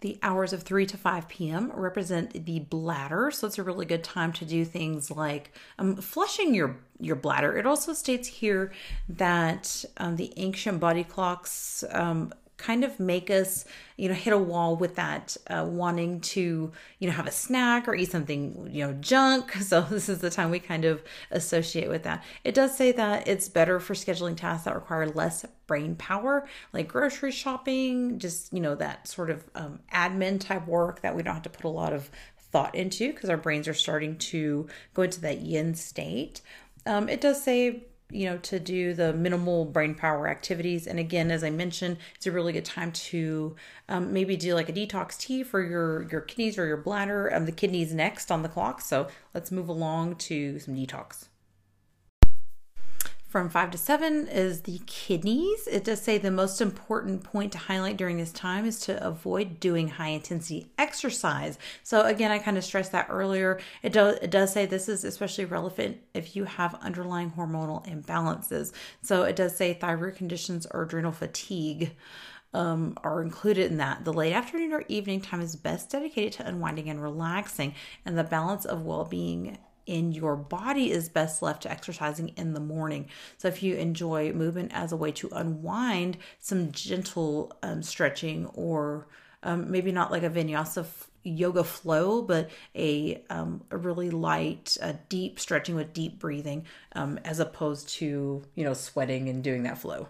The 0.00 0.18
hours 0.22 0.52
of 0.52 0.62
3 0.62 0.86
to 0.86 0.96
5 0.96 1.28
p.m. 1.28 1.72
represent 1.74 2.46
the 2.46 2.60
bladder, 2.60 3.30
so 3.30 3.46
it's 3.46 3.58
a 3.58 3.62
really 3.62 3.84
good 3.84 4.02
time 4.02 4.32
to 4.34 4.44
do 4.44 4.64
things 4.64 5.10
like 5.10 5.52
um, 5.78 5.96
flushing 5.96 6.54
your 6.54 6.76
your 6.98 7.16
bladder. 7.16 7.56
It 7.56 7.66
also 7.66 7.92
states 7.92 8.28
here 8.28 8.72
that 9.08 9.84
um, 9.96 10.16
the 10.16 10.32
ancient 10.36 10.80
body 10.80 11.04
clocks 11.04 11.84
um, 11.90 12.32
kind 12.60 12.84
of 12.84 13.00
make 13.00 13.30
us, 13.30 13.64
you 13.96 14.08
know, 14.08 14.14
hit 14.14 14.32
a 14.32 14.38
wall 14.38 14.76
with 14.76 14.94
that 14.96 15.36
uh, 15.48 15.64
wanting 15.68 16.20
to, 16.20 16.70
you 16.98 17.08
know, 17.08 17.14
have 17.14 17.26
a 17.26 17.32
snack 17.32 17.88
or 17.88 17.94
eat 17.94 18.10
something, 18.10 18.68
you 18.70 18.86
know, 18.86 18.92
junk. 18.94 19.52
So 19.70 19.82
this 19.82 20.08
is 20.08 20.18
the 20.18 20.30
time 20.30 20.50
we 20.50 20.58
kind 20.58 20.84
of 20.84 21.02
associate 21.30 21.88
with 21.88 22.02
that. 22.02 22.24
It 22.42 22.54
does 22.54 22.76
say 22.76 22.90
that 22.92 23.28
it's 23.28 23.48
better 23.48 23.78
for 23.78 23.94
scheduling 23.94 24.36
tasks 24.36 24.64
that 24.64 24.74
require 24.74 25.08
less 25.08 25.46
brain 25.68 25.94
power, 25.94 26.48
like 26.72 26.88
grocery 26.88 27.30
shopping, 27.30 28.18
just, 28.18 28.52
you 28.52 28.58
know, 28.58 28.74
that 28.74 29.06
sort 29.06 29.30
of 29.30 29.48
um, 29.54 29.78
admin 29.92 30.40
type 30.40 30.66
work 30.66 31.02
that 31.02 31.14
we 31.14 31.22
don't 31.22 31.34
have 31.34 31.42
to 31.44 31.50
put 31.50 31.64
a 31.64 31.68
lot 31.68 31.92
of 31.92 32.10
thought 32.50 32.74
into 32.74 33.12
because 33.12 33.30
our 33.30 33.36
brains 33.36 33.68
are 33.68 33.74
starting 33.74 34.16
to 34.18 34.66
go 34.92 35.02
into 35.02 35.20
that 35.20 35.40
yin 35.40 35.74
state. 35.74 36.40
Um, 36.86 37.08
it 37.08 37.20
does 37.20 37.42
say 37.42 37.84
you 38.10 38.26
know 38.26 38.38
to 38.38 38.60
do 38.60 38.94
the 38.94 39.12
minimal 39.12 39.64
brain 39.64 39.94
power 39.94 40.28
activities. 40.28 40.86
And 40.86 40.98
again 40.98 41.30
as 41.30 41.42
i 41.44 41.50
mentioned 41.50 41.96
it's 42.14 42.26
a 42.26 42.32
really 42.32 42.52
good 42.52 42.64
time 42.64 42.92
to 42.92 43.56
um, 43.88 44.12
maybe 44.12 44.36
do 44.36 44.54
like 44.54 44.68
a 44.68 44.72
detox 44.72 45.18
tea 45.18 45.42
for 45.42 45.62
your 45.62 46.08
your 46.10 46.20
kidneys 46.20 46.58
or 46.58 46.66
your 46.66 46.76
bladder. 46.76 47.32
Um, 47.34 47.46
the 47.46 47.52
kidneys 47.52 47.94
next 47.94 48.30
on 48.30 48.42
the 48.42 48.48
clock. 48.48 48.80
So 48.80 49.08
let's 49.34 49.50
move 49.50 49.68
along 49.68 50.16
to 50.16 50.58
some 50.58 50.74
detox 50.74 51.29
from 53.30 53.48
5 53.48 53.70
to 53.70 53.78
7 53.78 54.26
is 54.26 54.62
the 54.62 54.80
kidneys. 54.86 55.68
It 55.68 55.84
does 55.84 56.02
say 56.02 56.18
the 56.18 56.32
most 56.32 56.60
important 56.60 57.22
point 57.22 57.52
to 57.52 57.58
highlight 57.58 57.96
during 57.96 58.16
this 58.16 58.32
time 58.32 58.66
is 58.66 58.80
to 58.80 59.06
avoid 59.06 59.60
doing 59.60 59.86
high 59.86 60.08
intensity 60.08 60.72
exercise. 60.76 61.56
So 61.84 62.02
again, 62.02 62.32
I 62.32 62.40
kind 62.40 62.58
of 62.58 62.64
stressed 62.64 62.90
that 62.90 63.06
earlier. 63.08 63.60
It 63.84 63.92
does 63.92 64.16
it 64.16 64.32
does 64.32 64.52
say 64.52 64.66
this 64.66 64.88
is 64.88 65.04
especially 65.04 65.44
relevant 65.44 65.98
if 66.12 66.34
you 66.34 66.42
have 66.42 66.74
underlying 66.82 67.30
hormonal 67.30 67.86
imbalances. 67.86 68.72
So 69.00 69.22
it 69.22 69.36
does 69.36 69.56
say 69.56 69.74
thyroid 69.74 70.16
conditions 70.16 70.66
or 70.68 70.82
adrenal 70.82 71.12
fatigue. 71.12 71.94
Um, 72.52 72.98
are 73.04 73.22
included 73.22 73.70
in 73.70 73.76
that. 73.76 74.04
The 74.04 74.12
late 74.12 74.32
afternoon 74.32 74.72
or 74.72 74.82
evening 74.88 75.20
time 75.20 75.40
is 75.40 75.54
best 75.54 75.88
dedicated 75.88 76.32
to 76.32 76.48
unwinding 76.48 76.90
and 76.90 77.00
relaxing, 77.00 77.76
and 78.04 78.18
the 78.18 78.24
balance 78.24 78.64
of 78.64 78.82
well 78.82 79.04
being 79.04 79.56
in 79.86 80.12
your 80.12 80.36
body 80.36 80.90
is 80.90 81.08
best 81.08 81.42
left 81.42 81.62
to 81.62 81.70
exercising 81.70 82.28
in 82.36 82.52
the 82.52 82.60
morning. 82.60 83.08
So, 83.38 83.48
if 83.48 83.62
you 83.62 83.76
enjoy 83.76 84.32
movement 84.32 84.72
as 84.74 84.92
a 84.92 84.96
way 84.96 85.12
to 85.12 85.28
unwind, 85.32 86.18
some 86.38 86.72
gentle 86.72 87.52
um, 87.62 87.82
stretching, 87.82 88.46
or 88.54 89.06
um, 89.42 89.70
maybe 89.70 89.92
not 89.92 90.10
like 90.10 90.22
a 90.22 90.30
vinyasa 90.30 90.80
f- 90.80 91.10
yoga 91.22 91.64
flow, 91.64 92.22
but 92.22 92.50
a, 92.74 93.22
um, 93.30 93.62
a 93.70 93.76
really 93.76 94.10
light, 94.10 94.76
uh, 94.82 94.94
deep 95.08 95.40
stretching 95.40 95.74
with 95.74 95.92
deep 95.92 96.18
breathing, 96.18 96.64
um, 96.92 97.18
as 97.24 97.40
opposed 97.40 97.88
to 97.88 98.42
you 98.54 98.64
know 98.64 98.74
sweating 98.74 99.28
and 99.28 99.42
doing 99.42 99.62
that 99.64 99.78
flow. 99.78 100.08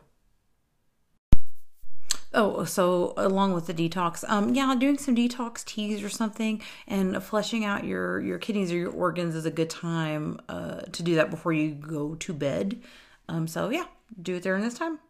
Oh, 2.33 2.65
so 2.65 3.13
along 3.17 3.55
with 3.55 3.67
the 3.67 3.75
detox, 3.75 4.25
um, 4.29 4.55
yeah, 4.55 4.73
doing 4.77 4.99
some 4.99 5.17
detox 5.17 5.65
teas 5.65 6.01
or 6.03 6.09
something, 6.09 6.63
and 6.87 7.21
flushing 7.23 7.65
out 7.65 7.85
your 7.85 8.21
your 8.21 8.39
kidneys 8.39 8.71
or 8.71 8.77
your 8.77 8.93
organs 8.93 9.35
is 9.35 9.47
a 9.47 9.51
good 9.51 9.69
time 9.69 10.41
uh, 10.49 10.83
to 10.93 11.03
do 11.03 11.17
that 11.17 11.31
before 11.31 11.53
you 11.53 11.73
go 11.73 12.15
to 12.15 12.33
bed. 12.33 12.81
Um, 13.29 13.49
so 13.49 13.71
yeah, 13.71 13.87
do 14.23 14.37
it 14.37 14.45
during 14.45 14.63
this 14.63 14.75
time. 14.75 15.01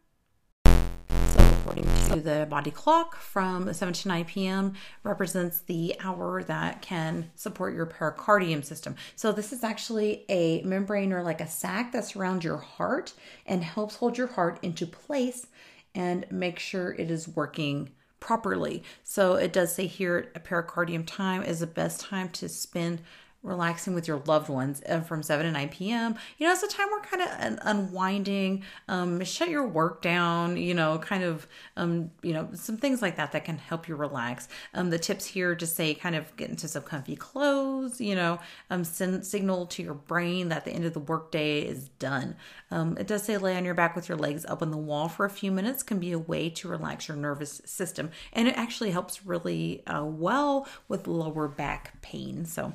So 0.64 1.38
according 1.60 1.84
to 2.08 2.20
the 2.20 2.46
body 2.48 2.70
clock, 2.70 3.16
from 3.16 3.70
7 3.70 3.92
to 3.92 4.08
9 4.08 4.24
p.m. 4.24 4.72
represents 5.02 5.60
the 5.60 5.96
hour 6.02 6.42
that 6.44 6.80
can 6.80 7.30
support 7.34 7.74
your 7.74 7.84
pericardium 7.84 8.64
system. 8.64 8.96
So 9.14 9.30
this 9.30 9.52
is 9.52 9.62
actually 9.62 10.24
a 10.30 10.62
membrane 10.62 11.12
or 11.12 11.22
like 11.22 11.42
a 11.42 11.46
sac 11.46 11.92
that 11.92 12.06
surrounds 12.06 12.46
your 12.46 12.56
heart 12.56 13.12
and 13.44 13.62
helps 13.62 13.96
hold 13.96 14.16
your 14.16 14.28
heart 14.28 14.58
into 14.62 14.86
place 14.86 15.46
and 15.94 16.26
make 16.30 16.58
sure 16.58 16.92
it 16.92 17.10
is 17.10 17.28
working 17.28 17.90
properly. 18.20 18.82
So 19.02 19.34
it 19.34 19.52
does 19.52 19.74
say 19.74 19.86
here 19.86 20.30
a 20.34 20.40
pericardium 20.40 21.06
time 21.06 21.42
is 21.42 21.60
the 21.60 21.66
best 21.66 22.00
time 22.00 22.28
to 22.30 22.48
spend 22.48 23.00
relaxing 23.42 23.94
with 23.94 24.06
your 24.06 24.22
loved 24.26 24.48
ones 24.48 24.82
uh, 24.88 25.00
from 25.00 25.22
7 25.22 25.46
to 25.46 25.52
9 25.52 25.68
p.m. 25.70 26.14
You 26.38 26.46
know, 26.46 26.52
it's 26.52 26.62
a 26.62 26.68
time 26.68 26.88
we're 26.90 27.00
kind 27.00 27.22
of 27.22 27.58
unwinding, 27.62 28.64
um, 28.88 29.24
shut 29.24 29.48
your 29.48 29.66
work 29.66 30.02
down, 30.02 30.56
you 30.56 30.74
know, 30.74 30.98
kind 30.98 31.24
of, 31.24 31.46
um, 31.76 32.10
you 32.22 32.34
know, 32.34 32.48
some 32.52 32.76
things 32.76 33.00
like 33.00 33.16
that 33.16 33.32
that 33.32 33.44
can 33.44 33.56
help 33.56 33.88
you 33.88 33.96
relax. 33.96 34.48
Um, 34.74 34.90
the 34.90 34.98
tips 34.98 35.24
here 35.24 35.54
just 35.54 35.74
say 35.74 35.94
kind 35.94 36.14
of 36.14 36.34
get 36.36 36.50
into 36.50 36.68
some 36.68 36.82
comfy 36.82 37.16
clothes, 37.16 38.00
you 38.00 38.14
know, 38.14 38.38
um, 38.68 38.84
send 38.84 39.24
signal 39.24 39.66
to 39.66 39.82
your 39.82 39.94
brain 39.94 40.48
that 40.50 40.64
the 40.64 40.72
end 40.72 40.84
of 40.84 40.92
the 40.92 41.00
workday 41.00 41.62
is 41.62 41.88
done. 41.98 42.36
Um, 42.70 42.96
it 42.98 43.06
does 43.06 43.22
say 43.22 43.38
lay 43.38 43.56
on 43.56 43.64
your 43.64 43.74
back 43.74 43.96
with 43.96 44.08
your 44.08 44.18
legs 44.18 44.44
up 44.44 44.62
on 44.62 44.70
the 44.70 44.76
wall 44.76 45.08
for 45.08 45.24
a 45.24 45.30
few 45.30 45.50
minutes 45.50 45.82
can 45.82 45.98
be 45.98 46.12
a 46.12 46.18
way 46.18 46.50
to 46.50 46.68
relax 46.68 47.08
your 47.08 47.16
nervous 47.16 47.62
system. 47.64 48.10
And 48.32 48.48
it 48.48 48.56
actually 48.56 48.90
helps 48.90 49.24
really 49.24 49.84
uh, 49.86 50.04
well 50.04 50.68
with 50.88 51.06
lower 51.06 51.48
back 51.48 52.00
pain. 52.02 52.44
So, 52.44 52.74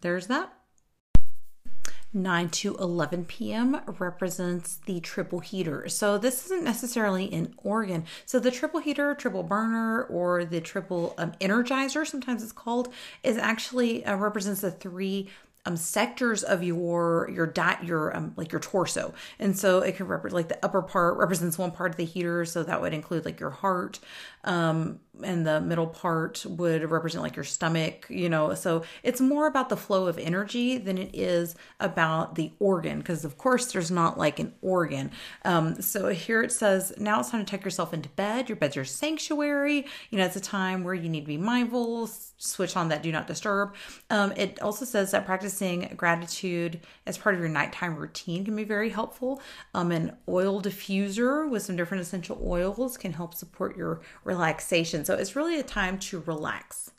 there's 0.00 0.26
that. 0.28 0.52
9 2.16 2.48
to 2.48 2.76
11 2.76 3.26
p.m. 3.26 3.80
represents 3.98 4.76
the 4.86 5.00
triple 5.00 5.40
heater. 5.40 5.88
So 5.88 6.16
this 6.16 6.46
isn't 6.46 6.64
necessarily 6.64 7.32
an 7.32 7.54
organ. 7.58 8.04
So 8.24 8.38
the 8.38 8.50
triple 8.50 8.80
heater, 8.80 9.14
triple 9.14 9.42
burner, 9.42 10.04
or 10.04 10.44
the 10.44 10.60
triple 10.60 11.14
um, 11.18 11.32
energizer, 11.40 12.06
sometimes 12.06 12.42
it's 12.42 12.52
called, 12.52 12.92
is 13.22 13.36
actually 13.36 14.04
uh, 14.04 14.16
represents 14.16 14.62
the 14.62 14.70
three 14.70 15.28
um, 15.66 15.76
sectors 15.76 16.44
of 16.44 16.62
your 16.62 17.28
your 17.32 17.46
dot 17.46 17.84
your 17.84 18.16
um, 18.16 18.32
like 18.36 18.52
your 18.52 18.60
torso 18.60 19.12
and 19.40 19.58
so 19.58 19.80
it 19.80 19.96
can 19.96 20.06
represent 20.06 20.36
like 20.36 20.48
the 20.48 20.64
upper 20.64 20.80
part 20.80 21.16
represents 21.16 21.58
one 21.58 21.72
part 21.72 21.90
of 21.90 21.96
the 21.96 22.04
heater 22.04 22.44
so 22.44 22.62
that 22.62 22.80
would 22.80 22.94
include 22.94 23.24
like 23.24 23.40
your 23.40 23.50
heart 23.50 23.98
um, 24.46 25.00
and 25.22 25.46
the 25.46 25.60
middle 25.60 25.86
part 25.86 26.44
would 26.46 26.90
represent 26.90 27.22
like 27.22 27.36
your 27.36 27.44
stomach, 27.44 28.06
you 28.10 28.28
know. 28.28 28.54
So 28.54 28.82
it's 29.02 29.20
more 29.20 29.46
about 29.46 29.70
the 29.70 29.76
flow 29.76 30.06
of 30.06 30.18
energy 30.18 30.76
than 30.76 30.98
it 30.98 31.10
is 31.14 31.54
about 31.80 32.34
the 32.34 32.52
organ, 32.58 32.98
because 32.98 33.24
of 33.24 33.38
course 33.38 33.72
there's 33.72 33.90
not 33.90 34.18
like 34.18 34.38
an 34.38 34.54
organ. 34.60 35.10
Um, 35.44 35.80
so 35.80 36.08
here 36.08 36.42
it 36.42 36.52
says, 36.52 36.92
now 36.98 37.20
it's 37.20 37.30
time 37.30 37.44
to 37.44 37.50
tuck 37.50 37.64
yourself 37.64 37.94
into 37.94 38.10
bed. 38.10 38.48
Your 38.48 38.56
bed's 38.56 38.76
your 38.76 38.84
sanctuary. 38.84 39.86
You 40.10 40.18
know, 40.18 40.26
it's 40.26 40.36
a 40.36 40.40
time 40.40 40.84
where 40.84 40.94
you 40.94 41.08
need 41.08 41.22
to 41.22 41.26
be 41.26 41.38
mindful, 41.38 42.10
switch 42.36 42.76
on 42.76 42.90
that 42.90 43.02
do 43.02 43.10
not 43.10 43.26
disturb. 43.26 43.74
Um, 44.10 44.32
it 44.36 44.60
also 44.60 44.84
says 44.84 45.12
that 45.12 45.24
practicing 45.24 45.94
gratitude 45.96 46.80
as 47.06 47.16
part 47.16 47.34
of 47.34 47.40
your 47.40 47.48
nighttime 47.48 47.96
routine 47.96 48.44
can 48.44 48.54
be 48.54 48.64
very 48.64 48.90
helpful. 48.90 49.40
Um, 49.72 49.92
an 49.92 50.16
oil 50.28 50.60
diffuser 50.60 51.48
with 51.48 51.62
some 51.62 51.76
different 51.76 52.02
essential 52.02 52.38
oils 52.44 52.98
can 52.98 53.14
help 53.14 53.32
support 53.34 53.76
your. 53.78 54.02
So 55.04 55.14
it's 55.14 55.36
really 55.36 55.58
a 55.58 55.62
time 55.62 55.98
to 56.00 56.22
relax. 56.26 56.90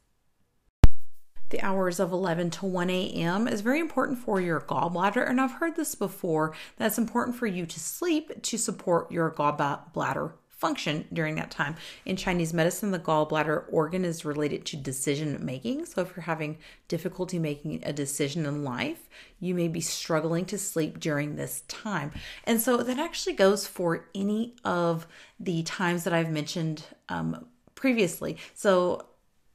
The 1.49 1.61
hours 1.61 1.99
of 2.01 2.11
11 2.11 2.49
to 2.51 2.65
1 2.65 2.89
a.m. 2.89 3.47
is 3.47 3.61
very 3.61 3.79
important 3.79 4.17
for 4.19 4.41
your 4.41 4.59
gallbladder, 4.59 5.27
and 5.29 5.39
I've 5.39 5.53
heard 5.53 5.77
this 5.77 5.95
before 5.95 6.53
that's 6.75 6.97
important 6.97 7.37
for 7.37 7.47
you 7.47 7.65
to 7.65 7.79
sleep 7.79 8.41
to 8.41 8.57
support 8.57 9.11
your 9.11 9.31
gallbladder 9.31 10.33
function 10.57 11.07
during 11.13 11.35
that 11.35 11.51
time. 11.51 11.75
In 12.05 12.15
Chinese 12.15 12.53
medicine, 12.53 12.91
the 12.91 12.99
gallbladder 12.99 13.65
organ 13.69 14.03
is 14.03 14.25
related 14.25 14.65
to 14.65 14.77
decision 14.77 15.43
making. 15.45 15.85
So, 15.85 16.01
if 16.01 16.15
you're 16.15 16.23
having 16.23 16.57
difficulty 16.87 17.39
making 17.39 17.83
a 17.83 17.93
decision 17.93 18.45
in 18.45 18.63
life, 18.63 19.07
you 19.39 19.53
may 19.53 19.67
be 19.67 19.81
struggling 19.81 20.45
to 20.45 20.57
sleep 20.57 20.99
during 20.99 21.35
this 21.35 21.61
time. 21.67 22.11
And 22.43 22.59
so, 22.59 22.77
that 22.77 22.99
actually 22.99 23.33
goes 23.33 23.67
for 23.67 24.09
any 24.15 24.55
of 24.65 25.07
the 25.39 25.63
times 25.63 26.03
that 26.03 26.13
I've 26.13 26.31
mentioned 26.31 26.83
um, 27.07 27.45
previously. 27.75 28.37
So, 28.55 29.05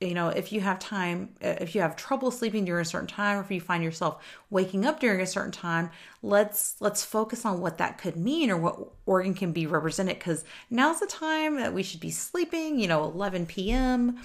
you 0.03 0.15
know, 0.15 0.29
if 0.29 0.53
you 0.53 0.61
have 0.61 0.79
time, 0.79 1.31
if 1.41 1.75
you 1.75 1.81
have 1.81 1.97
trouble 1.97 2.31
sleeping 2.31 2.65
during 2.65 2.83
a 2.83 2.85
certain 2.85 3.07
time, 3.07 3.39
or 3.39 3.41
if 3.41 3.51
you 3.51 3.61
find 3.61 3.83
yourself 3.83 4.23
waking 4.51 4.85
up 4.85 5.01
during 5.01 5.21
a 5.21 5.27
certain 5.27 5.53
time, 5.53 5.91
let's 6.23 6.77
let's 6.81 7.05
focus 7.05 7.45
on 7.45 7.61
what 7.61 7.79
that 7.79 7.99
could 7.99 8.17
mean 8.17 8.51
or 8.51 8.57
what 8.57 8.79
organ 9.07 9.35
can 9.35 9.53
be 9.53 9.67
represented. 9.67 10.19
Because 10.19 10.45
now's 10.71 11.01
the 11.01 11.07
time 11.07 11.57
that 11.57 11.73
we 11.73 11.83
should 11.83 12.01
be 12.01 12.11
sleeping. 12.11 12.79
You 12.79 12.89
know, 12.89 13.05
11 13.05 13.47
p.m. 13.47 14.19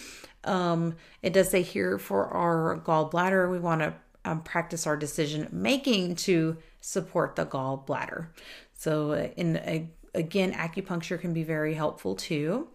Um, 0.44 0.96
it 1.22 1.34
does 1.34 1.50
say 1.50 1.62
here 1.62 1.98
for 1.98 2.28
our 2.28 2.80
gallbladder, 2.80 3.50
we 3.50 3.60
want 3.60 3.82
to 3.82 3.94
um, 4.26 4.42
practice 4.42 4.88
our 4.88 4.98
decision 4.98 5.48
making 5.52 6.16
to 6.16 6.58
support 6.82 7.36
the 7.36 7.46
gallbladder. 7.46 8.28
So, 8.74 9.12
uh, 9.12 9.30
in 9.36 9.58
uh, 9.58 9.80
again, 10.14 10.54
acupuncture 10.54 11.20
can 11.20 11.34
be 11.34 11.44
very 11.44 11.74
helpful 11.74 12.16
too. 12.16 12.68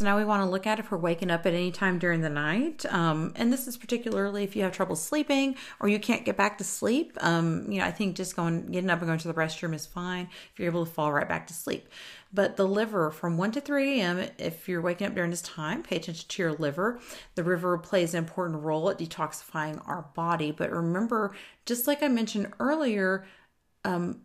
So 0.00 0.06
now 0.06 0.16
we 0.16 0.24
want 0.24 0.42
to 0.42 0.48
look 0.48 0.66
at 0.66 0.78
if 0.78 0.90
we're 0.90 0.96
waking 0.96 1.30
up 1.30 1.44
at 1.44 1.52
any 1.52 1.70
time 1.70 1.98
during 1.98 2.22
the 2.22 2.30
night. 2.30 2.86
Um, 2.90 3.34
and 3.36 3.52
this 3.52 3.68
is 3.68 3.76
particularly 3.76 4.44
if 4.44 4.56
you 4.56 4.62
have 4.62 4.72
trouble 4.72 4.96
sleeping 4.96 5.56
or 5.78 5.90
you 5.90 5.98
can't 5.98 6.24
get 6.24 6.38
back 6.38 6.56
to 6.56 6.64
sleep. 6.64 7.18
Um, 7.20 7.70
you 7.70 7.80
know, 7.80 7.84
I 7.84 7.90
think 7.90 8.16
just 8.16 8.34
going, 8.34 8.64
getting 8.68 8.88
up 8.88 9.00
and 9.00 9.08
going 9.08 9.18
to 9.18 9.28
the 9.28 9.34
restroom 9.34 9.74
is 9.74 9.84
fine 9.84 10.30
if 10.54 10.58
you're 10.58 10.70
able 10.70 10.86
to 10.86 10.90
fall 10.90 11.12
right 11.12 11.28
back 11.28 11.46
to 11.48 11.52
sleep. 11.52 11.86
But 12.32 12.56
the 12.56 12.66
liver 12.66 13.10
from 13.10 13.36
1 13.36 13.52
to 13.52 13.60
3 13.60 14.00
a.m., 14.00 14.26
if 14.38 14.70
you're 14.70 14.80
waking 14.80 15.06
up 15.06 15.14
during 15.14 15.32
this 15.32 15.42
time, 15.42 15.82
pay 15.82 15.96
attention 15.96 16.26
to 16.30 16.42
your 16.42 16.52
liver. 16.54 16.98
The 17.34 17.42
liver 17.42 17.76
plays 17.76 18.14
an 18.14 18.24
important 18.24 18.62
role 18.62 18.88
at 18.88 18.96
detoxifying 18.96 19.86
our 19.86 20.06
body. 20.14 20.50
But 20.50 20.70
remember, 20.70 21.34
just 21.66 21.86
like 21.86 22.02
I 22.02 22.08
mentioned 22.08 22.54
earlier, 22.58 23.26
um, 23.84 24.22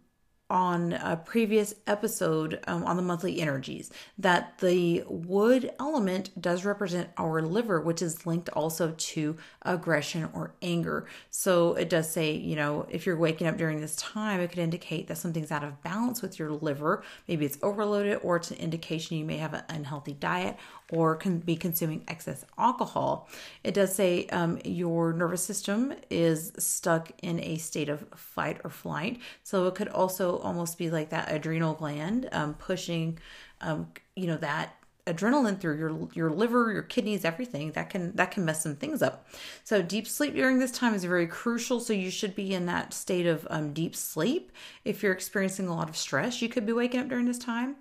on 0.50 0.94
a 0.94 1.18
previous 1.18 1.74
episode 1.88 2.60
um, 2.68 2.84
on 2.84 2.98
the 2.98 3.02
monthly 3.02 3.42
energies 3.42 3.92
that 4.18 4.58
the 4.60 5.04
wood 5.08 5.72
element 5.80 6.30
does 6.40 6.64
represent 6.64 7.10
our 7.18 7.42
liver, 7.42 7.82
which 7.82 8.02
is 8.02 8.28
linked 8.28 8.50
also 8.50 8.94
to 8.98 9.36
aggression 9.64 10.30
or 10.34 10.54
anger. 10.62 11.08
So 11.32 11.74
it 11.74 11.90
does 11.90 12.12
say, 12.12 12.34
you 12.34 12.56
know, 12.56 12.86
if 12.90 13.08
you're 13.08 13.18
waking 13.18 13.48
up 13.48 13.58
during 13.58 13.82
this 13.82 13.96
time, 13.96 14.40
it 14.40 14.50
could 14.50 14.60
indicate 14.60 15.08
that 15.08 15.18
something's 15.18 15.52
out 15.52 15.64
of 15.64 15.82
balance 15.82 16.22
with 16.22 16.38
your 16.38 16.52
liver. 16.52 17.04
Maybe 17.28 17.46
it's 17.46 17.58
overloaded, 17.64 18.20
or 18.22 18.36
it's 18.36 18.52
an 18.52 18.58
indication 18.58 19.18
you 19.18 19.25
may 19.25 19.38
have 19.38 19.56
an 19.56 19.64
unhealthy 19.70 20.14
diet 20.14 20.58
or 20.92 21.15
can 21.15 21.39
be 21.39 21.56
consuming 21.56 22.04
excess 22.08 22.46
alcohol. 22.58 23.27
It 23.63 23.74
does 23.74 23.94
say 23.96 24.27
um, 24.27 24.60
your 24.63 25.13
nervous 25.13 25.44
system 25.44 25.94
is 26.10 26.51
stuck 26.58 27.12
in 27.22 27.39
a 27.39 27.58
state 27.58 27.89
of 27.89 28.06
fight 28.15 28.62
or 28.63 28.70
flight. 28.70 29.20
So 29.44 29.68
it 29.68 29.75
could 29.75 29.89
also 29.89 30.38
almost 30.39 30.77
be 30.77 30.89
like 30.89 31.10
that 31.10 31.32
adrenal 31.32 31.74
gland 31.74 32.30
um, 32.32 32.54
pushing, 32.54 33.18
um, 33.62 33.88
you 34.15 34.27
know, 34.27 34.38
that 34.38 34.75
adrenaline 35.08 35.60
through 35.60 35.77
your 35.77 36.08
your 36.13 36.32
liver, 36.32 36.72
your 36.72 36.82
kidneys, 36.82 37.24
everything 37.25 37.72
that 37.74 37.89
can 37.89 38.15
that 38.15 38.32
can 38.32 38.44
mess 38.44 38.63
some 38.63 38.75
things 38.75 39.01
up. 39.01 39.27
So 39.63 39.82
deep 39.82 40.08
sleep 40.08 40.34
during 40.34 40.60
this 40.60 40.72
time 40.72 40.94
is 40.96 41.04
very 41.04 41.27
crucial. 41.27 41.80
So 41.80 41.94
you 41.94 42.10
should 42.10 42.36
be 42.36 42.54
in 42.54 42.65
that 42.65 42.94
state 42.94 43.27
of 43.27 43.48
um, 43.50 43.74
deep 43.74 43.96
sleep. 43.96 44.51
If 44.84 45.04
you're 45.04 45.13
experiencing 45.13 45.68
a 45.68 45.75
lot 45.75 45.89
of 45.89 45.98
stress, 45.98 46.42
you 46.42 46.50
could 46.50 46.65
be 46.65 46.74
waking 46.74 47.01
up 47.01 47.10
during 47.10 47.25
this 47.25 47.39
time. 47.39 47.75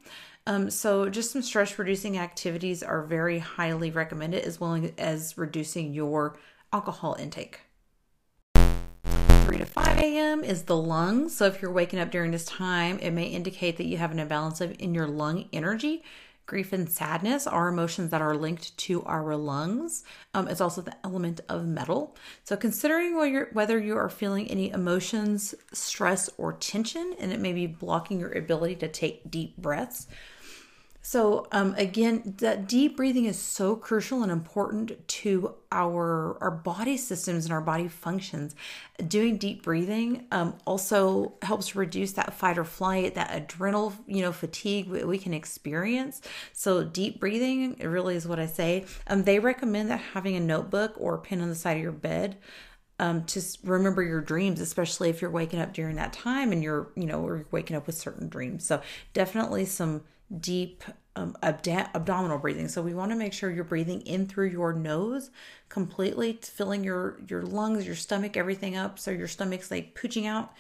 Um, 0.47 0.71
so 0.71 1.09
just 1.09 1.31
some 1.31 1.43
stress 1.43 1.79
reducing 1.79 2.19
activities 2.19 2.83
are 2.83 3.03
very 3.03 3.39
highly 3.39 3.91
recommended 3.91 4.45
as 4.45 4.61
well 4.61 4.91
as 4.99 5.39
reducing 5.39 5.95
your 5.95 6.37
alcohol 6.73 7.17
intake. 7.19 7.61
3 8.55 9.59
to 9.59 9.67
5 9.67 9.99
a.m. 9.99 10.45
is 10.45 10.65
the 10.65 10.77
lungs. 10.77 11.35
So 11.35 11.47
if 11.47 11.63
you're 11.63 11.73
waking 11.73 11.99
up 11.99 12.11
during 12.11 12.31
this 12.31 12.45
time, 12.45 12.99
it 12.99 13.13
may 13.13 13.27
indicate 13.27 13.79
that 13.79 13.87
you 13.87 13.97
have 13.99 14.11
an 14.11 14.19
imbalance 14.19 14.61
of, 14.61 14.75
in 14.79 14.95
your 14.95 15.07
lung 15.07 15.49
energy. 15.53 16.03
Grief 16.47 16.75
and 16.75 16.91
sadness 16.91 17.47
are 17.47 17.69
emotions 17.69 18.11
that 18.11 18.21
are 18.21 18.37
linked 18.37 18.77
to 18.77 19.03
our 19.05 19.35
lungs. 19.35 20.05
Um, 20.35 20.47
it's 20.47 20.61
also 20.61 20.83
the 20.83 20.95
element 21.03 21.41
of 21.49 21.67
metal. 21.67 22.17
So, 22.43 22.55
considering 22.55 23.17
whether 23.53 23.79
you 23.79 23.97
are 23.97 24.11
feeling 24.11 24.51
any 24.51 24.71
emotions, 24.71 25.55
stress, 25.73 26.29
or 26.37 26.53
tension, 26.53 27.15
and 27.19 27.33
it 27.33 27.41
may 27.41 27.55
be 27.55 27.67
blocking 27.67 28.21
your 28.21 28.33
ability 28.33 28.77
to 28.77 28.89
take 28.89 29.31
deep 29.31 29.57
breaths, 29.57 30.07
So 31.07 31.47
um, 31.53 31.75
again, 31.77 32.35
that 32.39 32.67
deep 32.67 32.97
breathing 32.97 33.27
is 33.27 33.39
so 33.39 33.77
crucial 33.77 34.23
and 34.23 34.33
important 34.33 35.07
to 35.07 35.55
our 35.71 36.39
our 36.41 36.51
body 36.51 36.97
systems 36.97 37.45
and 37.45 37.53
our 37.53 37.61
body 37.61 37.89
functions. 37.89 38.57
Doing 39.07 39.37
deep 39.37 39.63
breathing 39.63 40.27
um, 40.33 40.57
also 40.67 41.35
helps 41.43 41.77
reduce 41.77 42.13
that 42.13 42.33
fight 42.33 42.57
or 42.57 42.65
flight, 42.65 43.17
that 43.17 43.37
adrenal 43.37 43.93
you 44.07 44.23
know 44.23 44.33
fatigue 44.33 44.89
we, 44.89 45.05
we 45.05 45.19
can 45.19 45.35
experience. 45.35 46.23
So 46.55 46.83
deep 46.83 47.21
breathing 47.21 47.77
really 47.81 48.17
is 48.17 48.27
what 48.27 48.41
I 48.41 48.47
say. 48.47 48.87
Um, 49.07 49.25
they 49.25 49.39
recommend 49.39 49.91
that 49.91 50.01
having 50.15 50.37
a 50.37 50.41
notebook 50.41 50.95
or 50.97 51.17
a 51.17 51.19
pen 51.19 51.43
on 51.43 51.51
the 51.51 51.55
side 51.55 51.77
of 51.77 51.83
your 51.83 51.93
bed 51.93 52.39
um, 52.99 53.25
to 53.25 53.43
remember 53.63 54.03
your 54.03 54.23
dreams, 54.23 54.59
especially 54.59 55.11
if 55.11 55.21
you're 55.21 55.31
waking 55.31 55.61
up 55.61 55.75
during 55.75 55.97
that 55.97 56.15
time 56.15 56.51
and 56.51 56.63
you're, 56.63 56.89
you 56.97 57.05
know, 57.05 57.21
or 57.21 57.37
you're 57.39 57.47
waking 57.51 57.77
up 57.77 57.87
with 57.87 57.97
certain 57.97 58.31
dreams. 58.31 58.65
So 58.65 58.81
definitely 59.13 59.67
some 59.67 60.03
deep 60.41 60.85
um, 61.17 61.37
abd- 61.43 61.91
abdominal 61.95 62.39
breathing. 62.39 62.69
So 62.69 62.83
we 62.83 62.95
want 62.95 63.13
to 63.13 63.17
make 63.17 63.33
sure 63.33 63.51
you're 63.51 63.65
breathing 63.65 64.01
in 64.03 64.27
through 64.27 64.49
your 64.49 64.73
nose 64.73 65.31
completely, 65.69 66.39
filling 66.43 66.85
your 66.85 67.21
your 67.29 67.43
lungs, 67.43 67.87
your 67.87 67.95
stomach, 67.95 68.37
everything 68.37 68.77
up. 68.77 68.99
So 68.99 69.11
your 69.11 69.29
stomach's 69.29 69.71
like 69.71 69.95
pooching 69.95 70.27
out 70.27 70.53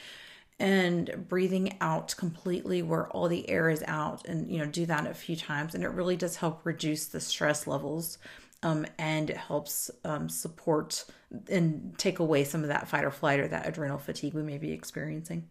and 0.61 1.27
breathing 1.29 1.77
out 1.81 2.15
completely 2.17 2.83
where 2.83 3.09
all 3.09 3.29
the 3.29 3.49
air 3.49 3.69
is 3.69 3.83
out 3.89 4.27
and 4.27 4.51
you 4.51 4.59
know 4.59 4.67
do 4.67 4.87
that 4.87 5.07
a 5.07 5.15
few 5.15 5.35
times 5.35 5.75
and 5.75 5.83
it 5.83 5.89
really 5.89 6.17
does 6.17 6.37
help 6.37 6.61
reduce 6.65 7.07
the 7.07 7.21
stress 7.21 7.67
levels 7.67 8.19
um, 8.63 8.87
and 8.99 9.31
it 9.31 9.37
helps 9.37 9.91
um, 10.05 10.29
support 10.29 11.05
and 11.51 11.93
take 11.99 12.21
away 12.21 12.45
some 12.45 12.63
of 12.63 12.69
that 12.69 12.89
fight 12.89 13.05
or 13.05 13.11
flight 13.11 13.41
or 13.41 13.49
that 13.49 13.67
adrenal 13.67 13.99
fatigue 13.99 14.33
we 14.33 14.43
may 14.43 14.59
be 14.59 14.71
experiencing 14.71 15.49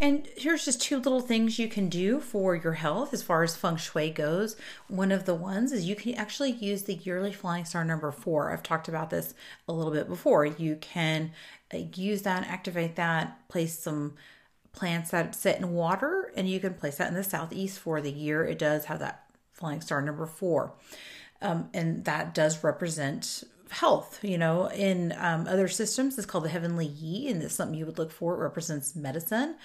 and 0.00 0.28
here's 0.36 0.64
just 0.64 0.80
two 0.80 0.98
little 0.98 1.20
things 1.20 1.58
you 1.58 1.68
can 1.68 1.88
do 1.88 2.20
for 2.20 2.54
your 2.54 2.74
health 2.74 3.12
as 3.12 3.22
far 3.22 3.42
as 3.42 3.56
feng 3.56 3.76
shui 3.76 4.10
goes. 4.10 4.56
One 4.86 5.10
of 5.10 5.24
the 5.24 5.34
ones 5.34 5.72
is 5.72 5.86
you 5.86 5.96
can 5.96 6.14
actually 6.14 6.52
use 6.52 6.84
the 6.84 6.94
yearly 6.94 7.32
flying 7.32 7.64
star 7.64 7.84
number 7.84 8.10
four. 8.12 8.52
I've 8.52 8.62
talked 8.62 8.88
about 8.88 9.10
this 9.10 9.34
a 9.68 9.72
little 9.72 9.92
bit 9.92 10.08
before. 10.08 10.46
You 10.46 10.76
can 10.76 11.32
use 11.72 12.22
that, 12.22 12.46
activate 12.46 12.96
that, 12.96 13.48
place 13.48 13.78
some 13.78 14.14
plants 14.72 15.10
that 15.10 15.34
sit 15.34 15.56
in 15.56 15.72
water, 15.72 16.32
and 16.36 16.48
you 16.48 16.60
can 16.60 16.74
place 16.74 16.96
that 16.96 17.08
in 17.08 17.14
the 17.14 17.24
southeast 17.24 17.80
for 17.80 18.00
the 18.00 18.12
year. 18.12 18.44
It 18.44 18.58
does 18.58 18.84
have 18.84 19.00
that 19.00 19.24
flying 19.52 19.80
star 19.80 20.00
number 20.00 20.26
four. 20.26 20.74
Um, 21.42 21.70
and 21.74 22.04
that 22.04 22.34
does 22.34 22.62
represent 22.64 23.44
health. 23.70 24.18
You 24.22 24.38
know, 24.38 24.66
in 24.70 25.14
um, 25.18 25.46
other 25.48 25.68
systems, 25.68 26.18
it's 26.18 26.26
called 26.26 26.44
the 26.44 26.48
heavenly 26.48 26.86
yi, 26.86 27.28
and 27.28 27.42
it's 27.42 27.54
something 27.54 27.78
you 27.78 27.86
would 27.86 27.98
look 27.98 28.10
for. 28.10 28.34
It 28.34 28.38
represents 28.38 28.94
medicine. 28.94 29.56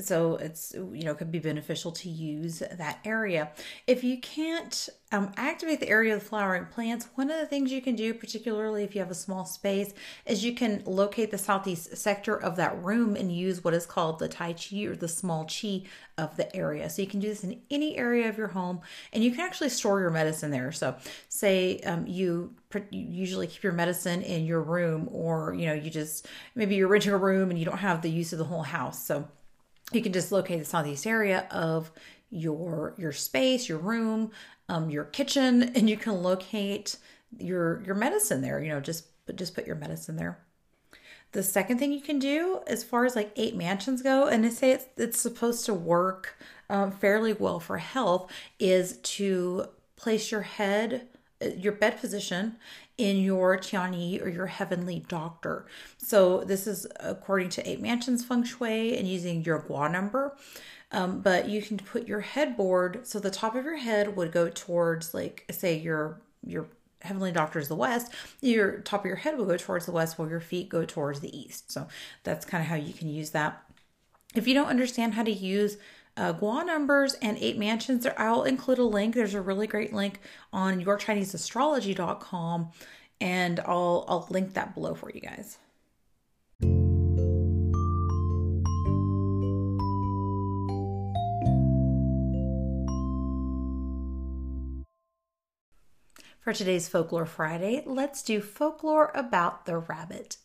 So 0.00 0.36
it's, 0.36 0.74
you 0.74 1.02
know, 1.04 1.14
could 1.14 1.32
be 1.32 1.38
beneficial 1.38 1.90
to 1.92 2.08
use 2.08 2.60
that 2.60 3.00
area. 3.04 3.50
If 3.86 4.04
you 4.04 4.18
can't 4.18 4.88
um, 5.10 5.32
activate 5.36 5.80
the 5.80 5.88
area 5.88 6.14
of 6.14 6.20
the 6.20 6.26
flowering 6.26 6.66
plants, 6.66 7.08
one 7.14 7.30
of 7.30 7.40
the 7.40 7.46
things 7.46 7.72
you 7.72 7.82
can 7.82 7.96
do, 7.96 8.14
particularly 8.14 8.84
if 8.84 8.94
you 8.94 9.00
have 9.00 9.10
a 9.10 9.14
small 9.14 9.44
space, 9.44 9.92
is 10.24 10.44
you 10.44 10.54
can 10.54 10.82
locate 10.86 11.30
the 11.30 11.38
southeast 11.38 11.96
sector 11.96 12.36
of 12.36 12.56
that 12.56 12.82
room 12.82 13.16
and 13.16 13.32
use 13.32 13.64
what 13.64 13.74
is 13.74 13.86
called 13.86 14.18
the 14.18 14.28
Tai 14.28 14.52
Chi 14.52 14.84
or 14.84 14.94
the 14.94 15.08
small 15.08 15.46
chi 15.46 15.82
of 16.16 16.36
the 16.36 16.54
area. 16.54 16.88
So 16.90 17.02
you 17.02 17.08
can 17.08 17.20
do 17.20 17.28
this 17.28 17.42
in 17.42 17.60
any 17.70 17.96
area 17.96 18.28
of 18.28 18.38
your 18.38 18.48
home 18.48 18.80
and 19.12 19.24
you 19.24 19.30
can 19.30 19.40
actually 19.40 19.70
store 19.70 20.00
your 20.00 20.10
medicine 20.10 20.50
there. 20.50 20.70
So, 20.72 20.96
say 21.28 21.80
um, 21.80 22.06
you 22.06 22.54
you 22.90 23.00
usually 23.00 23.46
keep 23.46 23.62
your 23.62 23.72
medicine 23.72 24.22
in 24.22 24.44
your 24.44 24.60
room 24.60 25.08
or 25.10 25.54
you 25.54 25.66
know 25.66 25.72
you 25.72 25.90
just 25.90 26.26
maybe 26.54 26.74
you're 26.74 26.88
renting 26.88 27.12
a 27.12 27.16
room 27.16 27.50
and 27.50 27.58
you 27.58 27.64
don't 27.64 27.78
have 27.78 28.02
the 28.02 28.10
use 28.10 28.32
of 28.32 28.38
the 28.38 28.44
whole 28.44 28.62
house. 28.62 29.04
So 29.04 29.28
you 29.92 30.02
can 30.02 30.12
just 30.12 30.32
locate 30.32 30.58
the 30.58 30.64
southeast 30.64 31.06
area 31.06 31.46
of 31.50 31.90
your 32.30 32.94
your 32.98 33.12
space 33.12 33.70
your 33.70 33.78
room 33.78 34.30
um, 34.68 34.90
your 34.90 35.04
kitchen 35.04 35.62
and 35.74 35.88
you 35.88 35.96
can 35.96 36.22
locate 36.22 36.96
your 37.38 37.82
your 37.84 37.94
medicine 37.94 38.42
there 38.42 38.62
you 38.62 38.68
know 38.68 38.80
just 38.80 39.06
just 39.34 39.54
put 39.54 39.66
your 39.66 39.76
medicine 39.76 40.16
there. 40.16 40.38
The 41.32 41.42
second 41.42 41.78
thing 41.78 41.92
you 41.92 42.00
can 42.00 42.18
do 42.18 42.60
as 42.66 42.82
far 42.82 43.04
as 43.04 43.14
like 43.14 43.32
eight 43.36 43.54
mansions 43.54 44.00
go 44.00 44.26
and 44.26 44.44
they 44.44 44.50
say 44.50 44.72
it's, 44.72 44.86
it's 44.96 45.20
supposed 45.20 45.66
to 45.66 45.74
work 45.74 46.38
um, 46.70 46.90
fairly 46.90 47.34
well 47.34 47.60
for 47.60 47.78
health 47.78 48.30
is 48.58 48.98
to 48.98 49.66
place 49.96 50.30
your 50.30 50.42
head 50.42 51.08
your 51.56 51.72
bed 51.72 52.00
position 52.00 52.56
in 52.96 53.18
your 53.18 53.56
Tianyi 53.56 54.24
or 54.24 54.28
your 54.28 54.46
heavenly 54.46 55.04
doctor. 55.08 55.66
So 55.98 56.42
this 56.44 56.66
is 56.66 56.86
according 57.00 57.50
to 57.50 57.68
Eight 57.68 57.80
Mansions 57.80 58.24
Feng 58.24 58.44
Shui 58.44 58.96
and 58.96 59.06
using 59.06 59.44
your 59.44 59.60
Gua 59.60 59.88
number. 59.88 60.36
Um, 60.90 61.20
but 61.20 61.48
you 61.48 61.60
can 61.60 61.76
put 61.76 62.08
your 62.08 62.20
headboard 62.20 63.06
so 63.06 63.20
the 63.20 63.30
top 63.30 63.54
of 63.54 63.64
your 63.64 63.76
head 63.76 64.16
would 64.16 64.32
go 64.32 64.48
towards 64.48 65.12
like 65.12 65.44
say 65.50 65.76
your 65.76 66.20
your 66.42 66.66
heavenly 67.02 67.30
doctor 67.30 67.58
is 67.58 67.68
the 67.68 67.76
west 67.76 68.10
your 68.40 68.78
top 68.80 69.00
of 69.00 69.06
your 69.06 69.16
head 69.16 69.36
will 69.36 69.44
go 69.44 69.58
towards 69.58 69.84
the 69.84 69.92
west 69.92 70.18
while 70.18 70.30
your 70.30 70.40
feet 70.40 70.70
go 70.70 70.86
towards 70.86 71.20
the 71.20 71.38
east 71.38 71.70
so 71.70 71.86
that's 72.24 72.46
kind 72.46 72.62
of 72.62 72.68
how 72.68 72.74
you 72.74 72.94
can 72.94 73.08
use 73.08 73.30
that 73.30 73.62
if 74.34 74.48
you 74.48 74.54
don't 74.54 74.68
understand 74.68 75.12
how 75.12 75.22
to 75.22 75.30
use 75.30 75.76
uh, 76.18 76.32
Gua 76.32 76.64
numbers 76.64 77.14
and 77.14 77.38
eight 77.38 77.56
mansions. 77.58 78.02
There, 78.02 78.20
I'll 78.20 78.42
include 78.42 78.78
a 78.78 78.84
link. 78.84 79.14
There's 79.14 79.34
a 79.34 79.40
really 79.40 79.66
great 79.66 79.92
link 79.92 80.20
on 80.52 80.84
yourchineseastrology.com, 80.84 82.70
and 83.20 83.60
I'll 83.60 84.04
I'll 84.08 84.26
link 84.28 84.54
that 84.54 84.74
below 84.74 84.94
for 84.94 85.10
you 85.10 85.20
guys. 85.20 85.58
For 96.40 96.54
today's 96.54 96.88
Folklore 96.88 97.26
Friday, 97.26 97.82
let's 97.84 98.22
do 98.22 98.40
folklore 98.40 99.12
about 99.14 99.66
the 99.66 99.76
rabbit. 99.76 100.38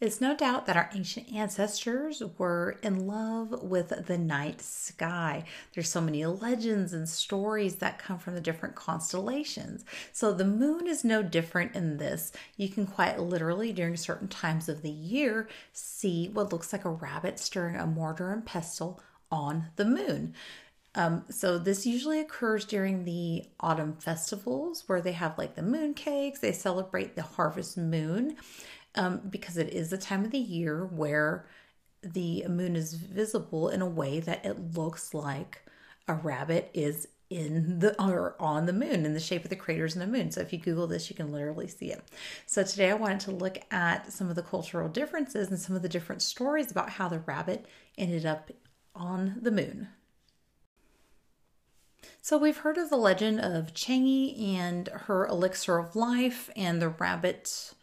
It's 0.00 0.20
no 0.20 0.36
doubt 0.36 0.66
that 0.66 0.76
our 0.76 0.88
ancient 0.94 1.32
ancestors 1.32 2.22
were 2.38 2.78
in 2.84 3.08
love 3.08 3.64
with 3.64 4.06
the 4.06 4.16
night 4.16 4.60
sky. 4.60 5.42
There's 5.74 5.90
so 5.90 6.00
many 6.00 6.24
legends 6.24 6.92
and 6.92 7.08
stories 7.08 7.76
that 7.76 7.98
come 7.98 8.20
from 8.20 8.34
the 8.36 8.40
different 8.40 8.76
constellations. 8.76 9.84
So 10.12 10.32
the 10.32 10.44
moon 10.44 10.86
is 10.86 11.02
no 11.02 11.24
different 11.24 11.74
in 11.74 11.96
this. 11.96 12.30
You 12.56 12.68
can 12.68 12.86
quite 12.86 13.18
literally, 13.18 13.72
during 13.72 13.96
certain 13.96 14.28
times 14.28 14.68
of 14.68 14.82
the 14.82 14.90
year, 14.90 15.48
see 15.72 16.28
what 16.28 16.52
looks 16.52 16.72
like 16.72 16.84
a 16.84 16.90
rabbit 16.90 17.40
stirring 17.40 17.74
a 17.74 17.84
mortar 17.84 18.32
and 18.32 18.46
pestle 18.46 19.00
on 19.32 19.66
the 19.74 19.84
moon. 19.84 20.32
Um, 20.94 21.24
so 21.28 21.58
this 21.58 21.86
usually 21.86 22.20
occurs 22.20 22.64
during 22.64 23.04
the 23.04 23.44
autumn 23.60 23.96
festivals 23.98 24.84
where 24.86 25.00
they 25.00 25.12
have 25.12 25.38
like 25.38 25.54
the 25.54 25.62
moon 25.62 25.94
cakes. 25.94 26.38
They 26.38 26.52
celebrate 26.52 27.14
the 27.16 27.22
harvest 27.22 27.76
moon 27.76 28.36
um, 28.94 29.20
because 29.28 29.56
it 29.56 29.72
is 29.72 29.90
the 29.90 29.98
time 29.98 30.24
of 30.24 30.30
the 30.30 30.38
year 30.38 30.86
where 30.86 31.46
the 32.02 32.46
moon 32.48 32.76
is 32.76 32.94
visible 32.94 33.68
in 33.68 33.82
a 33.82 33.88
way 33.88 34.20
that 34.20 34.44
it 34.44 34.74
looks 34.74 35.14
like 35.14 35.62
a 36.06 36.14
rabbit 36.14 36.70
is 36.72 37.08
in 37.30 37.80
the 37.80 38.00
or 38.02 38.34
on 38.40 38.64
the 38.64 38.72
moon 38.72 39.04
in 39.04 39.12
the 39.12 39.20
shape 39.20 39.44
of 39.44 39.50
the 39.50 39.56
craters 39.56 39.94
in 39.94 40.00
the 40.00 40.06
moon. 40.06 40.30
So 40.30 40.40
if 40.40 40.52
you 40.52 40.58
Google 40.58 40.86
this, 40.86 41.10
you 41.10 41.16
can 41.16 41.30
literally 41.30 41.68
see 41.68 41.92
it. 41.92 42.02
So 42.46 42.62
today 42.62 42.90
I 42.90 42.94
wanted 42.94 43.20
to 43.20 43.32
look 43.32 43.58
at 43.70 44.10
some 44.10 44.30
of 44.30 44.36
the 44.36 44.42
cultural 44.42 44.88
differences 44.88 45.48
and 45.50 45.58
some 45.58 45.76
of 45.76 45.82
the 45.82 45.88
different 45.88 46.22
stories 46.22 46.70
about 46.70 46.90
how 46.90 47.08
the 47.08 47.20
rabbit 47.20 47.66
ended 47.98 48.24
up 48.24 48.50
on 48.94 49.36
the 49.42 49.50
moon. 49.50 49.88
So 52.22 52.38
we've 52.38 52.58
heard 52.58 52.78
of 52.78 52.90
the 52.90 52.96
legend 52.96 53.40
of 53.40 53.74
Chang'e 53.74 54.56
and 54.56 54.88
her 54.88 55.26
elixir 55.26 55.78
of 55.78 55.96
life 55.96 56.48
and 56.56 56.80
the 56.80 56.88
rabbit 56.88 57.74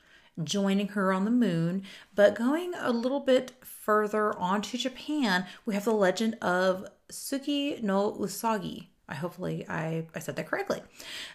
joining 0.43 0.89
her 0.89 1.13
on 1.13 1.25
the 1.25 1.31
moon. 1.31 1.83
But 2.13 2.35
going 2.35 2.73
a 2.77 2.91
little 2.91 3.19
bit 3.19 3.53
further 3.63 4.37
on 4.37 4.61
to 4.63 4.77
Japan, 4.77 5.45
we 5.65 5.73
have 5.73 5.85
the 5.85 5.93
legend 5.93 6.35
of 6.41 6.85
Suki 7.11 7.81
no 7.81 8.11
Usagi. 8.13 8.87
I 9.07 9.15
hopefully 9.15 9.65
I, 9.69 10.07
I 10.15 10.19
said 10.19 10.35
that 10.35 10.47
correctly. 10.47 10.81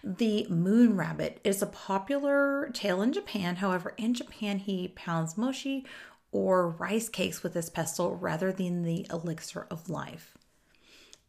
The 0.03 0.47
moon 0.49 0.97
rabbit 0.97 1.41
is 1.45 1.63
a 1.63 1.67
popular 1.67 2.69
tale 2.73 3.01
in 3.01 3.13
Japan. 3.13 3.57
However, 3.57 3.95
in 3.97 4.15
Japan 4.15 4.59
he 4.59 4.89
pounds 4.89 5.39
mochi 5.39 5.87
or 6.33 6.69
rice 6.71 7.09
cakes 7.09 7.43
with 7.43 7.55
this 7.55 7.71
pestle 7.71 8.17
rather 8.17 8.53
than 8.53 8.83
the 8.83 9.07
elixir 9.11 9.67
of 9.71 9.89
life. 9.89 10.37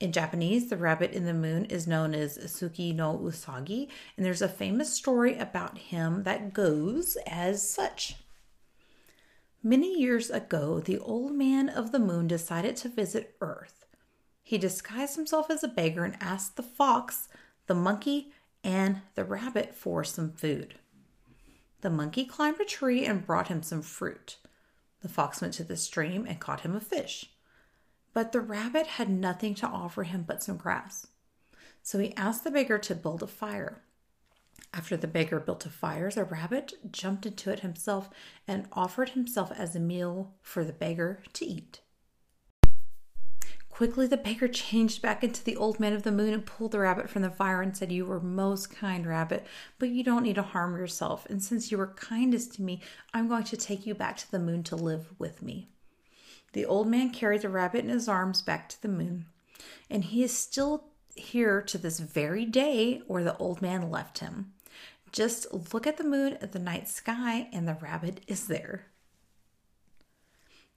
In 0.02 0.12
Japanese, 0.12 0.68
the 0.68 0.78
rabbit 0.78 1.12
in 1.12 1.26
the 1.26 1.34
moon 1.34 1.66
is 1.66 1.86
known 1.86 2.16
as 2.16 2.40
Suki 2.40 2.94
no 2.94 3.20
Usagi, 3.20 3.88
and 4.18 4.26
there's 4.26 4.42
a 4.42 4.50
famous 4.50 4.92
story 4.92 5.38
about 5.38 5.78
him 5.78 6.24
that 6.24 6.54
goes 6.56 7.18
as 7.28 7.70
such. 7.70 8.16
Many 9.62 10.00
years 10.00 10.32
ago, 10.32 10.80
the 10.80 10.98
old 10.98 11.34
man 11.34 11.70
of 11.70 11.92
the 11.92 12.00
moon 12.00 12.28
decided 12.28 12.76
to 12.78 12.90
visit 12.90 13.36
Earth. 13.42 13.86
He 14.42 14.58
disguised 14.58 15.18
himself 15.18 15.52
as 15.52 15.64
a 15.64 15.68
beggar 15.68 16.04
and 16.04 16.18
asked 16.20 16.56
the 16.56 16.64
fox, 16.64 17.30
the 17.68 17.76
monkey, 17.76 18.34
and 18.64 19.02
the 19.14 19.24
rabbit 19.24 19.76
for 19.76 20.04
some 20.04 20.32
food. 20.32 20.80
The 21.82 21.92
monkey 21.92 22.26
climbed 22.26 22.60
a 22.60 22.66
tree 22.66 23.06
and 23.06 23.24
brought 23.24 23.50
him 23.50 23.62
some 23.62 23.84
fruit. 23.84 24.38
The 25.02 25.10
fox 25.10 25.42
went 25.42 25.54
to 25.56 25.64
the 25.64 25.78
stream 25.78 26.26
and 26.26 26.40
caught 26.40 26.62
him 26.62 26.76
a 26.76 26.82
fish. 26.82 27.31
But 28.14 28.32
the 28.32 28.42
rabbit 28.42 28.88
had 28.88 29.10
nothing 29.10 29.56
to 29.56 29.68
offer 29.68 30.04
him 30.04 30.24
but 30.28 30.44
some 30.44 30.58
grass. 30.58 31.08
So 31.82 32.00
he 32.00 32.16
asked 32.16 32.44
the 32.44 32.52
beggar 32.52 32.78
to 32.80 32.96
build 32.96 33.24
a 33.24 33.28
fire. 33.28 33.82
After 34.74 34.96
the 34.96 35.08
beggar 35.08 35.40
built 35.40 35.66
a 35.66 35.70
fire, 35.70 36.10
the 36.12 36.24
rabbit 36.24 36.92
jumped 36.92 37.26
into 37.26 37.52
it 37.52 37.60
himself 37.60 38.10
and 38.48 38.68
offered 38.72 39.10
himself 39.10 39.52
as 39.52 39.76
a 39.76 39.80
meal 39.80 40.34
for 40.42 40.64
the 40.64 40.74
beggar 40.74 41.24
to 41.34 41.46
eat. 41.46 41.82
Quickly, 43.70 44.06
the 44.06 44.18
beggar 44.18 44.48
changed 44.48 45.02
back 45.02 45.24
into 45.24 45.44
the 45.44 45.56
old 45.58 45.80
man 45.80 45.94
of 45.94 46.04
the 46.04 46.12
moon 46.12 46.34
and 46.34 46.46
pulled 46.46 46.74
the 46.74 46.80
rabbit 46.80 47.10
from 47.10 47.22
the 47.22 47.32
fire 47.32 47.62
and 47.62 47.76
said, 47.76 47.92
You 47.92 48.06
were 48.06 48.20
most 48.20 48.70
kind, 48.70 49.08
rabbit, 49.08 49.46
but 49.80 49.90
you 49.90 50.04
don't 50.04 50.24
need 50.24 50.36
to 50.36 50.44
harm 50.44 50.76
yourself. 50.76 51.26
And 51.30 51.42
since 51.42 51.72
you 51.72 51.78
were 51.78 51.88
kindest 51.88 52.54
to 52.56 52.62
me, 52.62 52.82
I'm 53.14 53.28
going 53.28 53.46
to 53.46 53.58
take 53.58 53.86
you 53.86 53.96
back 53.96 54.18
to 54.18 54.30
the 54.30 54.40
moon 54.40 54.64
to 54.64 54.76
live 54.76 55.14
with 55.18 55.42
me. 55.42 55.70
The 56.54 56.66
old 56.66 56.88
man 56.88 57.12
carried 57.12 57.42
the 57.42 57.50
rabbit 57.50 57.84
in 57.84 57.90
his 57.90 58.08
arms 58.08 58.42
back 58.42 58.68
to 58.70 58.82
the 58.82 58.88
moon, 58.88 59.26
and 59.90 60.04
he 60.04 60.24
is 60.24 60.38
still 60.38 60.86
here 61.16 61.62
to 61.62 61.78
this 61.78 62.00
very 62.00 62.46
day 62.46 63.02
where 63.08 63.24
the 63.24 63.38
old 63.38 63.62
man 63.62 63.90
left 63.90 64.20
him. 64.20 64.54
Just 65.12 65.74
look 65.74 65.86
at 65.86 65.98
the 65.98 66.04
moon 66.04 66.38
at 66.42 66.52
the 66.52 66.60
night 66.60 66.88
sky, 66.88 67.50
and 67.52 67.68
the 67.68 67.78
rabbit 67.82 68.22
is 68.28 68.48
there. 68.48 68.88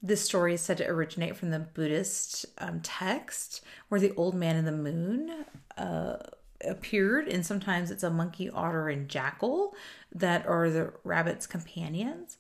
This 0.03 0.23
story 0.23 0.55
is 0.55 0.61
said 0.61 0.79
to 0.79 0.87
originate 0.87 1.37
from 1.37 1.51
the 1.51 1.61
Buddhist 1.61 2.45
um, 2.59 2.81
text 2.83 3.63
where 3.89 4.01
the 4.01 4.15
old 4.17 4.35
man 4.35 4.57
in 4.57 4.65
the 4.67 4.73
moon 4.73 5.47
uh, 5.79 6.17
appeared, 6.63 7.27
and 7.29 7.45
sometimes 7.47 7.91
it's 7.91 8.03
a 8.03 8.11
monkey, 8.11 8.51
otter, 8.51 8.89
and 8.89 9.09
jackal 9.09 9.75
that 10.13 10.47
are 10.47 10.69
the 10.69 10.93
rabbit's 11.05 11.47
companions. 11.47 12.37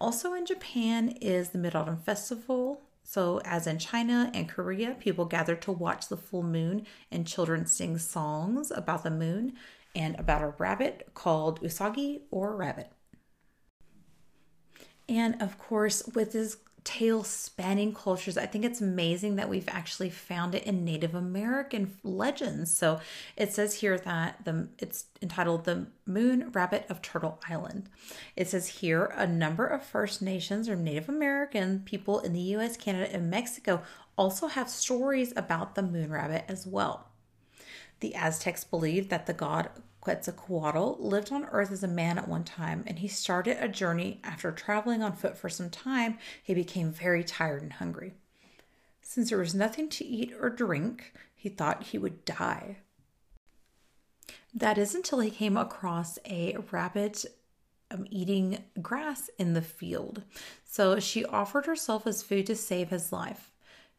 Also 0.00 0.34
in 0.34 0.46
Japan 0.46 1.10
is 1.20 1.50
the 1.50 1.58
Mid 1.58 1.74
Autumn 1.74 1.98
Festival. 1.98 2.82
So, 3.02 3.40
as 3.44 3.66
in 3.66 3.78
China 3.78 4.30
and 4.34 4.48
Korea, 4.48 4.94
people 4.94 5.24
gather 5.24 5.56
to 5.56 5.72
watch 5.72 6.08
the 6.08 6.16
full 6.16 6.42
moon, 6.42 6.86
and 7.10 7.26
children 7.26 7.66
sing 7.66 7.98
songs 7.98 8.70
about 8.70 9.02
the 9.02 9.10
moon 9.10 9.54
and 9.94 10.18
about 10.18 10.42
a 10.42 10.54
rabbit 10.58 11.08
called 11.14 11.60
usagi 11.60 12.20
or 12.30 12.54
rabbit. 12.54 12.92
And 15.08 15.42
of 15.42 15.58
course, 15.58 16.06
with 16.14 16.32
this 16.32 16.56
tale 16.84 17.24
spanning 17.24 17.92
cultures. 17.92 18.38
I 18.38 18.46
think 18.46 18.64
it's 18.64 18.80
amazing 18.80 19.36
that 19.36 19.48
we've 19.48 19.68
actually 19.68 20.10
found 20.10 20.54
it 20.54 20.64
in 20.64 20.84
Native 20.84 21.14
American 21.14 21.98
legends. 22.02 22.76
So 22.76 23.00
it 23.36 23.52
says 23.52 23.74
here 23.74 23.98
that 23.98 24.44
the 24.44 24.68
it's 24.78 25.06
entitled 25.20 25.64
The 25.64 25.86
Moon 26.06 26.50
Rabbit 26.52 26.86
of 26.88 27.02
Turtle 27.02 27.40
Island. 27.48 27.88
It 28.36 28.48
says 28.48 28.66
here 28.66 29.12
a 29.16 29.26
number 29.26 29.66
of 29.66 29.84
First 29.84 30.22
Nations 30.22 30.68
or 30.68 30.76
Native 30.76 31.08
American 31.08 31.80
people 31.80 32.20
in 32.20 32.32
the 32.32 32.40
US, 32.56 32.76
Canada, 32.76 33.12
and 33.12 33.30
Mexico 33.30 33.82
also 34.16 34.48
have 34.48 34.68
stories 34.68 35.32
about 35.36 35.74
the 35.74 35.82
moon 35.82 36.10
rabbit 36.10 36.44
as 36.48 36.66
well. 36.66 37.06
The 38.00 38.14
Aztecs 38.14 38.64
believed 38.64 39.10
that 39.10 39.26
the 39.26 39.32
god 39.32 39.70
Quetzalcoatl 40.00 40.96
lived 40.98 41.30
on 41.30 41.44
earth 41.46 41.70
as 41.70 41.82
a 41.82 41.88
man 41.88 42.16
at 42.16 42.28
one 42.28 42.44
time, 42.44 42.84
and 42.86 42.98
he 42.98 43.08
started 43.08 43.62
a 43.62 43.68
journey 43.68 44.20
after 44.24 44.50
traveling 44.50 45.02
on 45.02 45.12
foot 45.12 45.36
for 45.36 45.48
some 45.48 45.68
time. 45.68 46.18
He 46.42 46.54
became 46.54 46.90
very 46.90 47.22
tired 47.22 47.62
and 47.62 47.74
hungry. 47.74 48.14
Since 49.02 49.28
there 49.28 49.38
was 49.38 49.54
nothing 49.54 49.88
to 49.90 50.04
eat 50.04 50.32
or 50.40 50.48
drink, 50.48 51.12
he 51.34 51.48
thought 51.48 51.84
he 51.84 51.98
would 51.98 52.24
die. 52.24 52.78
That 54.54 54.78
is 54.78 54.94
until 54.94 55.20
he 55.20 55.30
came 55.30 55.56
across 55.56 56.18
a 56.24 56.56
rabbit 56.70 57.24
um, 57.90 58.06
eating 58.10 58.64
grass 58.80 59.30
in 59.38 59.54
the 59.54 59.62
field. 59.62 60.22
So 60.64 60.98
she 61.00 61.24
offered 61.24 61.66
herself 61.66 62.06
as 62.06 62.22
food 62.22 62.46
to 62.46 62.56
save 62.56 62.88
his 62.88 63.12
life. 63.12 63.50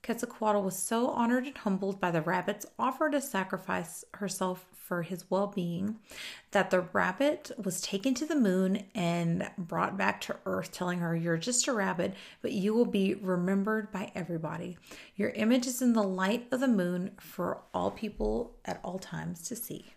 Quetzalcoatl 0.03 0.63
was 0.63 0.77
so 0.77 1.09
honored 1.09 1.45
and 1.45 1.57
humbled 1.57 1.99
by 1.99 2.09
the 2.09 2.21
rabbit's 2.21 2.65
offer 2.79 3.09
to 3.09 3.21
sacrifice 3.21 4.03
herself 4.15 4.65
for 4.91 5.03
his 5.03 5.23
well 5.31 5.47
being 5.47 5.95
that 6.51 6.69
the 6.69 6.81
rabbit 6.91 7.49
was 7.57 7.79
taken 7.79 8.13
to 8.13 8.25
the 8.25 8.35
moon 8.35 8.83
and 8.93 9.49
brought 9.57 9.95
back 9.95 10.19
to 10.19 10.35
Earth, 10.45 10.73
telling 10.73 10.99
her, 10.99 11.15
You're 11.15 11.37
just 11.37 11.65
a 11.69 11.71
rabbit, 11.71 12.13
but 12.41 12.51
you 12.51 12.73
will 12.73 12.83
be 12.83 13.13
remembered 13.13 13.89
by 13.93 14.11
everybody. 14.15 14.77
Your 15.15 15.29
image 15.29 15.65
is 15.65 15.81
in 15.81 15.93
the 15.93 16.03
light 16.03 16.45
of 16.51 16.59
the 16.59 16.67
moon 16.67 17.11
for 17.21 17.61
all 17.73 17.89
people 17.89 18.57
at 18.65 18.81
all 18.83 18.99
times 18.99 19.47
to 19.47 19.55
see. 19.55 19.93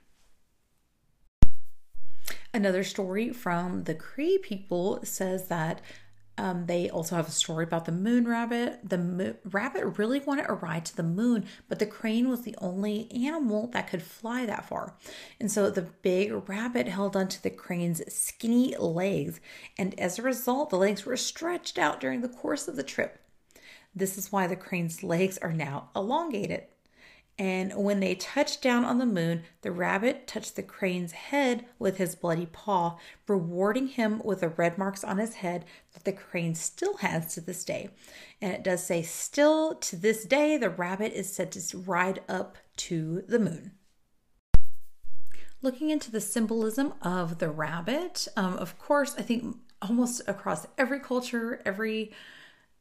Another 2.52 2.84
story 2.84 3.32
from 3.32 3.82
the 3.82 3.96
Cree 3.96 4.38
people 4.38 5.00
says 5.02 5.48
that 5.48 5.80
um, 6.36 6.66
they 6.66 6.90
also 6.90 7.14
have 7.14 7.28
a 7.28 7.32
story 7.32 7.64
about 7.64 7.84
the 7.84 7.92
moon 7.92 8.26
rabbit. 8.26 8.80
The 8.82 8.98
mo- 8.98 9.36
rabbit 9.44 9.98
really 9.98 10.18
wanted 10.18 10.46
a 10.48 10.54
ride 10.54 10.84
to 10.86 10.96
the 10.96 11.02
moon, 11.04 11.46
but 11.68 11.78
the 11.78 11.86
crane 11.86 12.28
was 12.28 12.42
the 12.42 12.56
only 12.58 13.08
animal 13.12 13.68
that 13.68 13.88
could 13.88 14.02
fly 14.02 14.44
that 14.46 14.68
far. 14.68 14.94
And 15.38 15.50
so 15.50 15.70
the 15.70 15.82
big 15.82 16.48
rabbit 16.48 16.88
held 16.88 17.16
onto 17.16 17.40
the 17.40 17.50
crane's 17.50 18.02
skinny 18.12 18.76
legs, 18.76 19.40
and 19.78 19.98
as 19.98 20.18
a 20.18 20.22
result, 20.22 20.70
the 20.70 20.76
legs 20.76 21.04
were 21.04 21.16
stretched 21.16 21.78
out 21.78 22.00
during 22.00 22.20
the 22.20 22.28
course 22.28 22.66
of 22.66 22.76
the 22.76 22.82
trip. 22.82 23.20
This 23.94 24.18
is 24.18 24.32
why 24.32 24.48
the 24.48 24.56
crane's 24.56 25.04
legs 25.04 25.38
are 25.38 25.52
now 25.52 25.90
elongated. 25.94 26.64
And 27.36 27.72
when 27.74 27.98
they 27.98 28.14
touched 28.14 28.62
down 28.62 28.84
on 28.84 28.98
the 28.98 29.06
moon, 29.06 29.42
the 29.62 29.72
rabbit 29.72 30.28
touched 30.28 30.54
the 30.54 30.62
crane's 30.62 31.12
head 31.12 31.66
with 31.80 31.96
his 31.96 32.14
bloody 32.14 32.46
paw, 32.46 32.98
rewarding 33.26 33.88
him 33.88 34.22
with 34.24 34.40
the 34.40 34.50
red 34.50 34.78
marks 34.78 35.02
on 35.02 35.18
his 35.18 35.34
head 35.36 35.64
that 35.94 36.04
the 36.04 36.12
crane 36.12 36.54
still 36.54 36.98
has 36.98 37.34
to 37.34 37.40
this 37.40 37.64
day. 37.64 37.90
And 38.40 38.52
it 38.52 38.62
does 38.62 38.86
say, 38.86 39.02
still 39.02 39.74
to 39.76 39.96
this 39.96 40.24
day, 40.24 40.56
the 40.56 40.70
rabbit 40.70 41.12
is 41.12 41.32
said 41.32 41.50
to 41.52 41.78
ride 41.78 42.20
up 42.28 42.56
to 42.76 43.24
the 43.26 43.40
moon. 43.40 43.72
Looking 45.60 45.90
into 45.90 46.12
the 46.12 46.20
symbolism 46.20 46.94
of 47.02 47.38
the 47.38 47.48
rabbit, 47.48 48.28
um, 48.36 48.58
of 48.58 48.78
course, 48.78 49.16
I 49.18 49.22
think 49.22 49.56
almost 49.82 50.22
across 50.28 50.66
every 50.78 51.00
culture, 51.00 51.60
every 51.64 52.12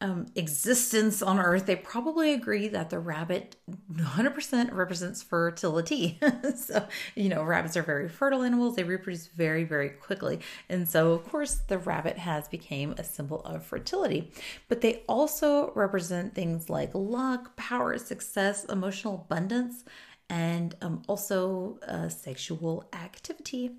um, 0.03 0.25
existence 0.35 1.21
on 1.21 1.39
Earth, 1.39 1.65
they 1.65 1.77
probably 1.77 2.33
agree 2.33 2.67
that 2.67 2.89
the 2.89 2.99
rabbit 2.99 3.55
100% 3.93 4.73
represents 4.73 5.23
fertility. 5.23 6.19
so, 6.57 6.85
you 7.15 7.29
know, 7.29 7.41
rabbits 7.41 7.77
are 7.77 7.83
very 7.83 8.09
fertile 8.09 8.43
animals. 8.43 8.75
They 8.75 8.83
reproduce 8.83 9.27
very, 9.27 9.63
very 9.63 9.89
quickly. 9.89 10.41
And 10.67 10.89
so, 10.89 11.13
of 11.13 11.29
course, 11.29 11.61
the 11.69 11.77
rabbit 11.77 12.17
has 12.17 12.49
become 12.49 12.95
a 12.97 13.03
symbol 13.05 13.39
of 13.45 13.65
fertility. 13.65 14.33
But 14.67 14.81
they 14.81 15.03
also 15.07 15.71
represent 15.73 16.35
things 16.35 16.69
like 16.69 16.91
luck, 16.93 17.55
power, 17.55 17.97
success, 17.97 18.65
emotional 18.65 19.25
abundance, 19.25 19.85
and 20.29 20.75
um, 20.81 21.01
also 21.07 21.79
uh, 21.87 22.09
sexual 22.09 22.89
activity. 22.91 23.71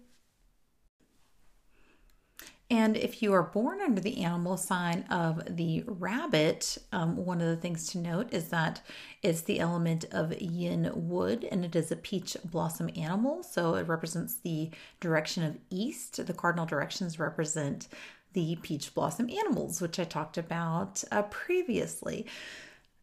And 2.71 2.97
if 2.97 3.23
you 3.23 3.33
are 3.35 3.43
born 3.43 3.83
under 3.83 4.01
the 4.01 4.25
animal 4.25 4.57
sign 4.57 5.03
of 5.11 5.57
the 5.57 5.85
rabbit, 5.87 6.79
um, 6.93 7.17
one 7.17 7.43
of 7.43 7.49
the 7.49 7.57
things 7.57 7.89
to 7.89 7.99
note 7.99 8.33
is 8.33 8.49
that 8.49 8.81
it's 9.23 9.43
the 9.43 9.61
element 9.61 10.07
of 10.13 10.41
yin 10.41 10.91
wood 10.95 11.47
and 11.51 11.65
it 11.65 11.77
is 11.77 11.93
a 11.93 11.97
peach 11.97 12.37
blossom 12.43 12.89
animal. 12.97 13.43
So 13.43 13.75
it 13.75 13.87
represents 13.87 14.37
the 14.37 14.71
direction 14.99 15.43
of 15.45 15.59
east. 15.69 16.25
The 16.27 16.33
cardinal 16.33 16.65
directions 16.65 17.19
represent 17.19 17.89
the 18.33 18.57
peach 18.63 18.95
blossom 18.95 19.29
animals, 19.29 19.83
which 19.83 19.99
I 19.99 20.05
talked 20.05 20.39
about 20.39 21.05
uh, 21.13 21.23
previously. 21.23 22.27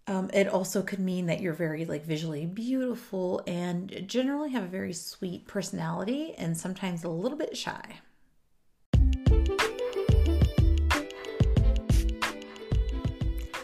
Um, 0.07 0.31
it 0.33 0.47
also 0.47 0.81
could 0.81 0.99
mean 0.99 1.27
that 1.27 1.39
you're 1.39 1.53
very 1.53 1.85
like 1.85 2.03
visually 2.03 2.47
beautiful 2.47 3.43
and 3.45 4.03
generally 4.07 4.49
have 4.51 4.63
a 4.63 4.67
very 4.67 4.93
sweet 4.93 5.47
personality 5.47 6.33
and 6.37 6.57
sometimes 6.57 7.03
a 7.03 7.09
little 7.09 7.37
bit 7.37 7.55
shy. 7.55 7.99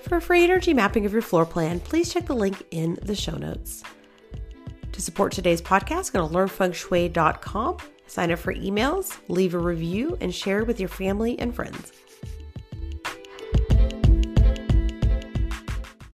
For 0.07 0.17
a 0.17 0.21
free 0.21 0.45
energy 0.45 0.73
mapping 0.73 1.05
of 1.05 1.11
your 1.11 1.21
floor 1.21 1.45
plan, 1.45 1.81
please 1.81 2.13
check 2.13 2.27
the 2.27 2.33
link 2.33 2.63
in 2.71 2.97
the 3.01 3.15
show 3.15 3.35
notes. 3.35 3.83
To 4.93 5.01
support 5.01 5.33
today's 5.33 5.61
podcast, 5.61 6.13
go 6.13 6.25
to 6.25 6.33
learnfengshui.com, 6.33 7.77
sign 8.07 8.31
up 8.31 8.39
for 8.39 8.53
emails, 8.53 9.17
leave 9.27 9.53
a 9.53 9.59
review, 9.59 10.17
and 10.21 10.33
share 10.33 10.63
with 10.63 10.79
your 10.79 10.87
family 10.87 11.37
and 11.37 11.53
friends. 11.53 11.91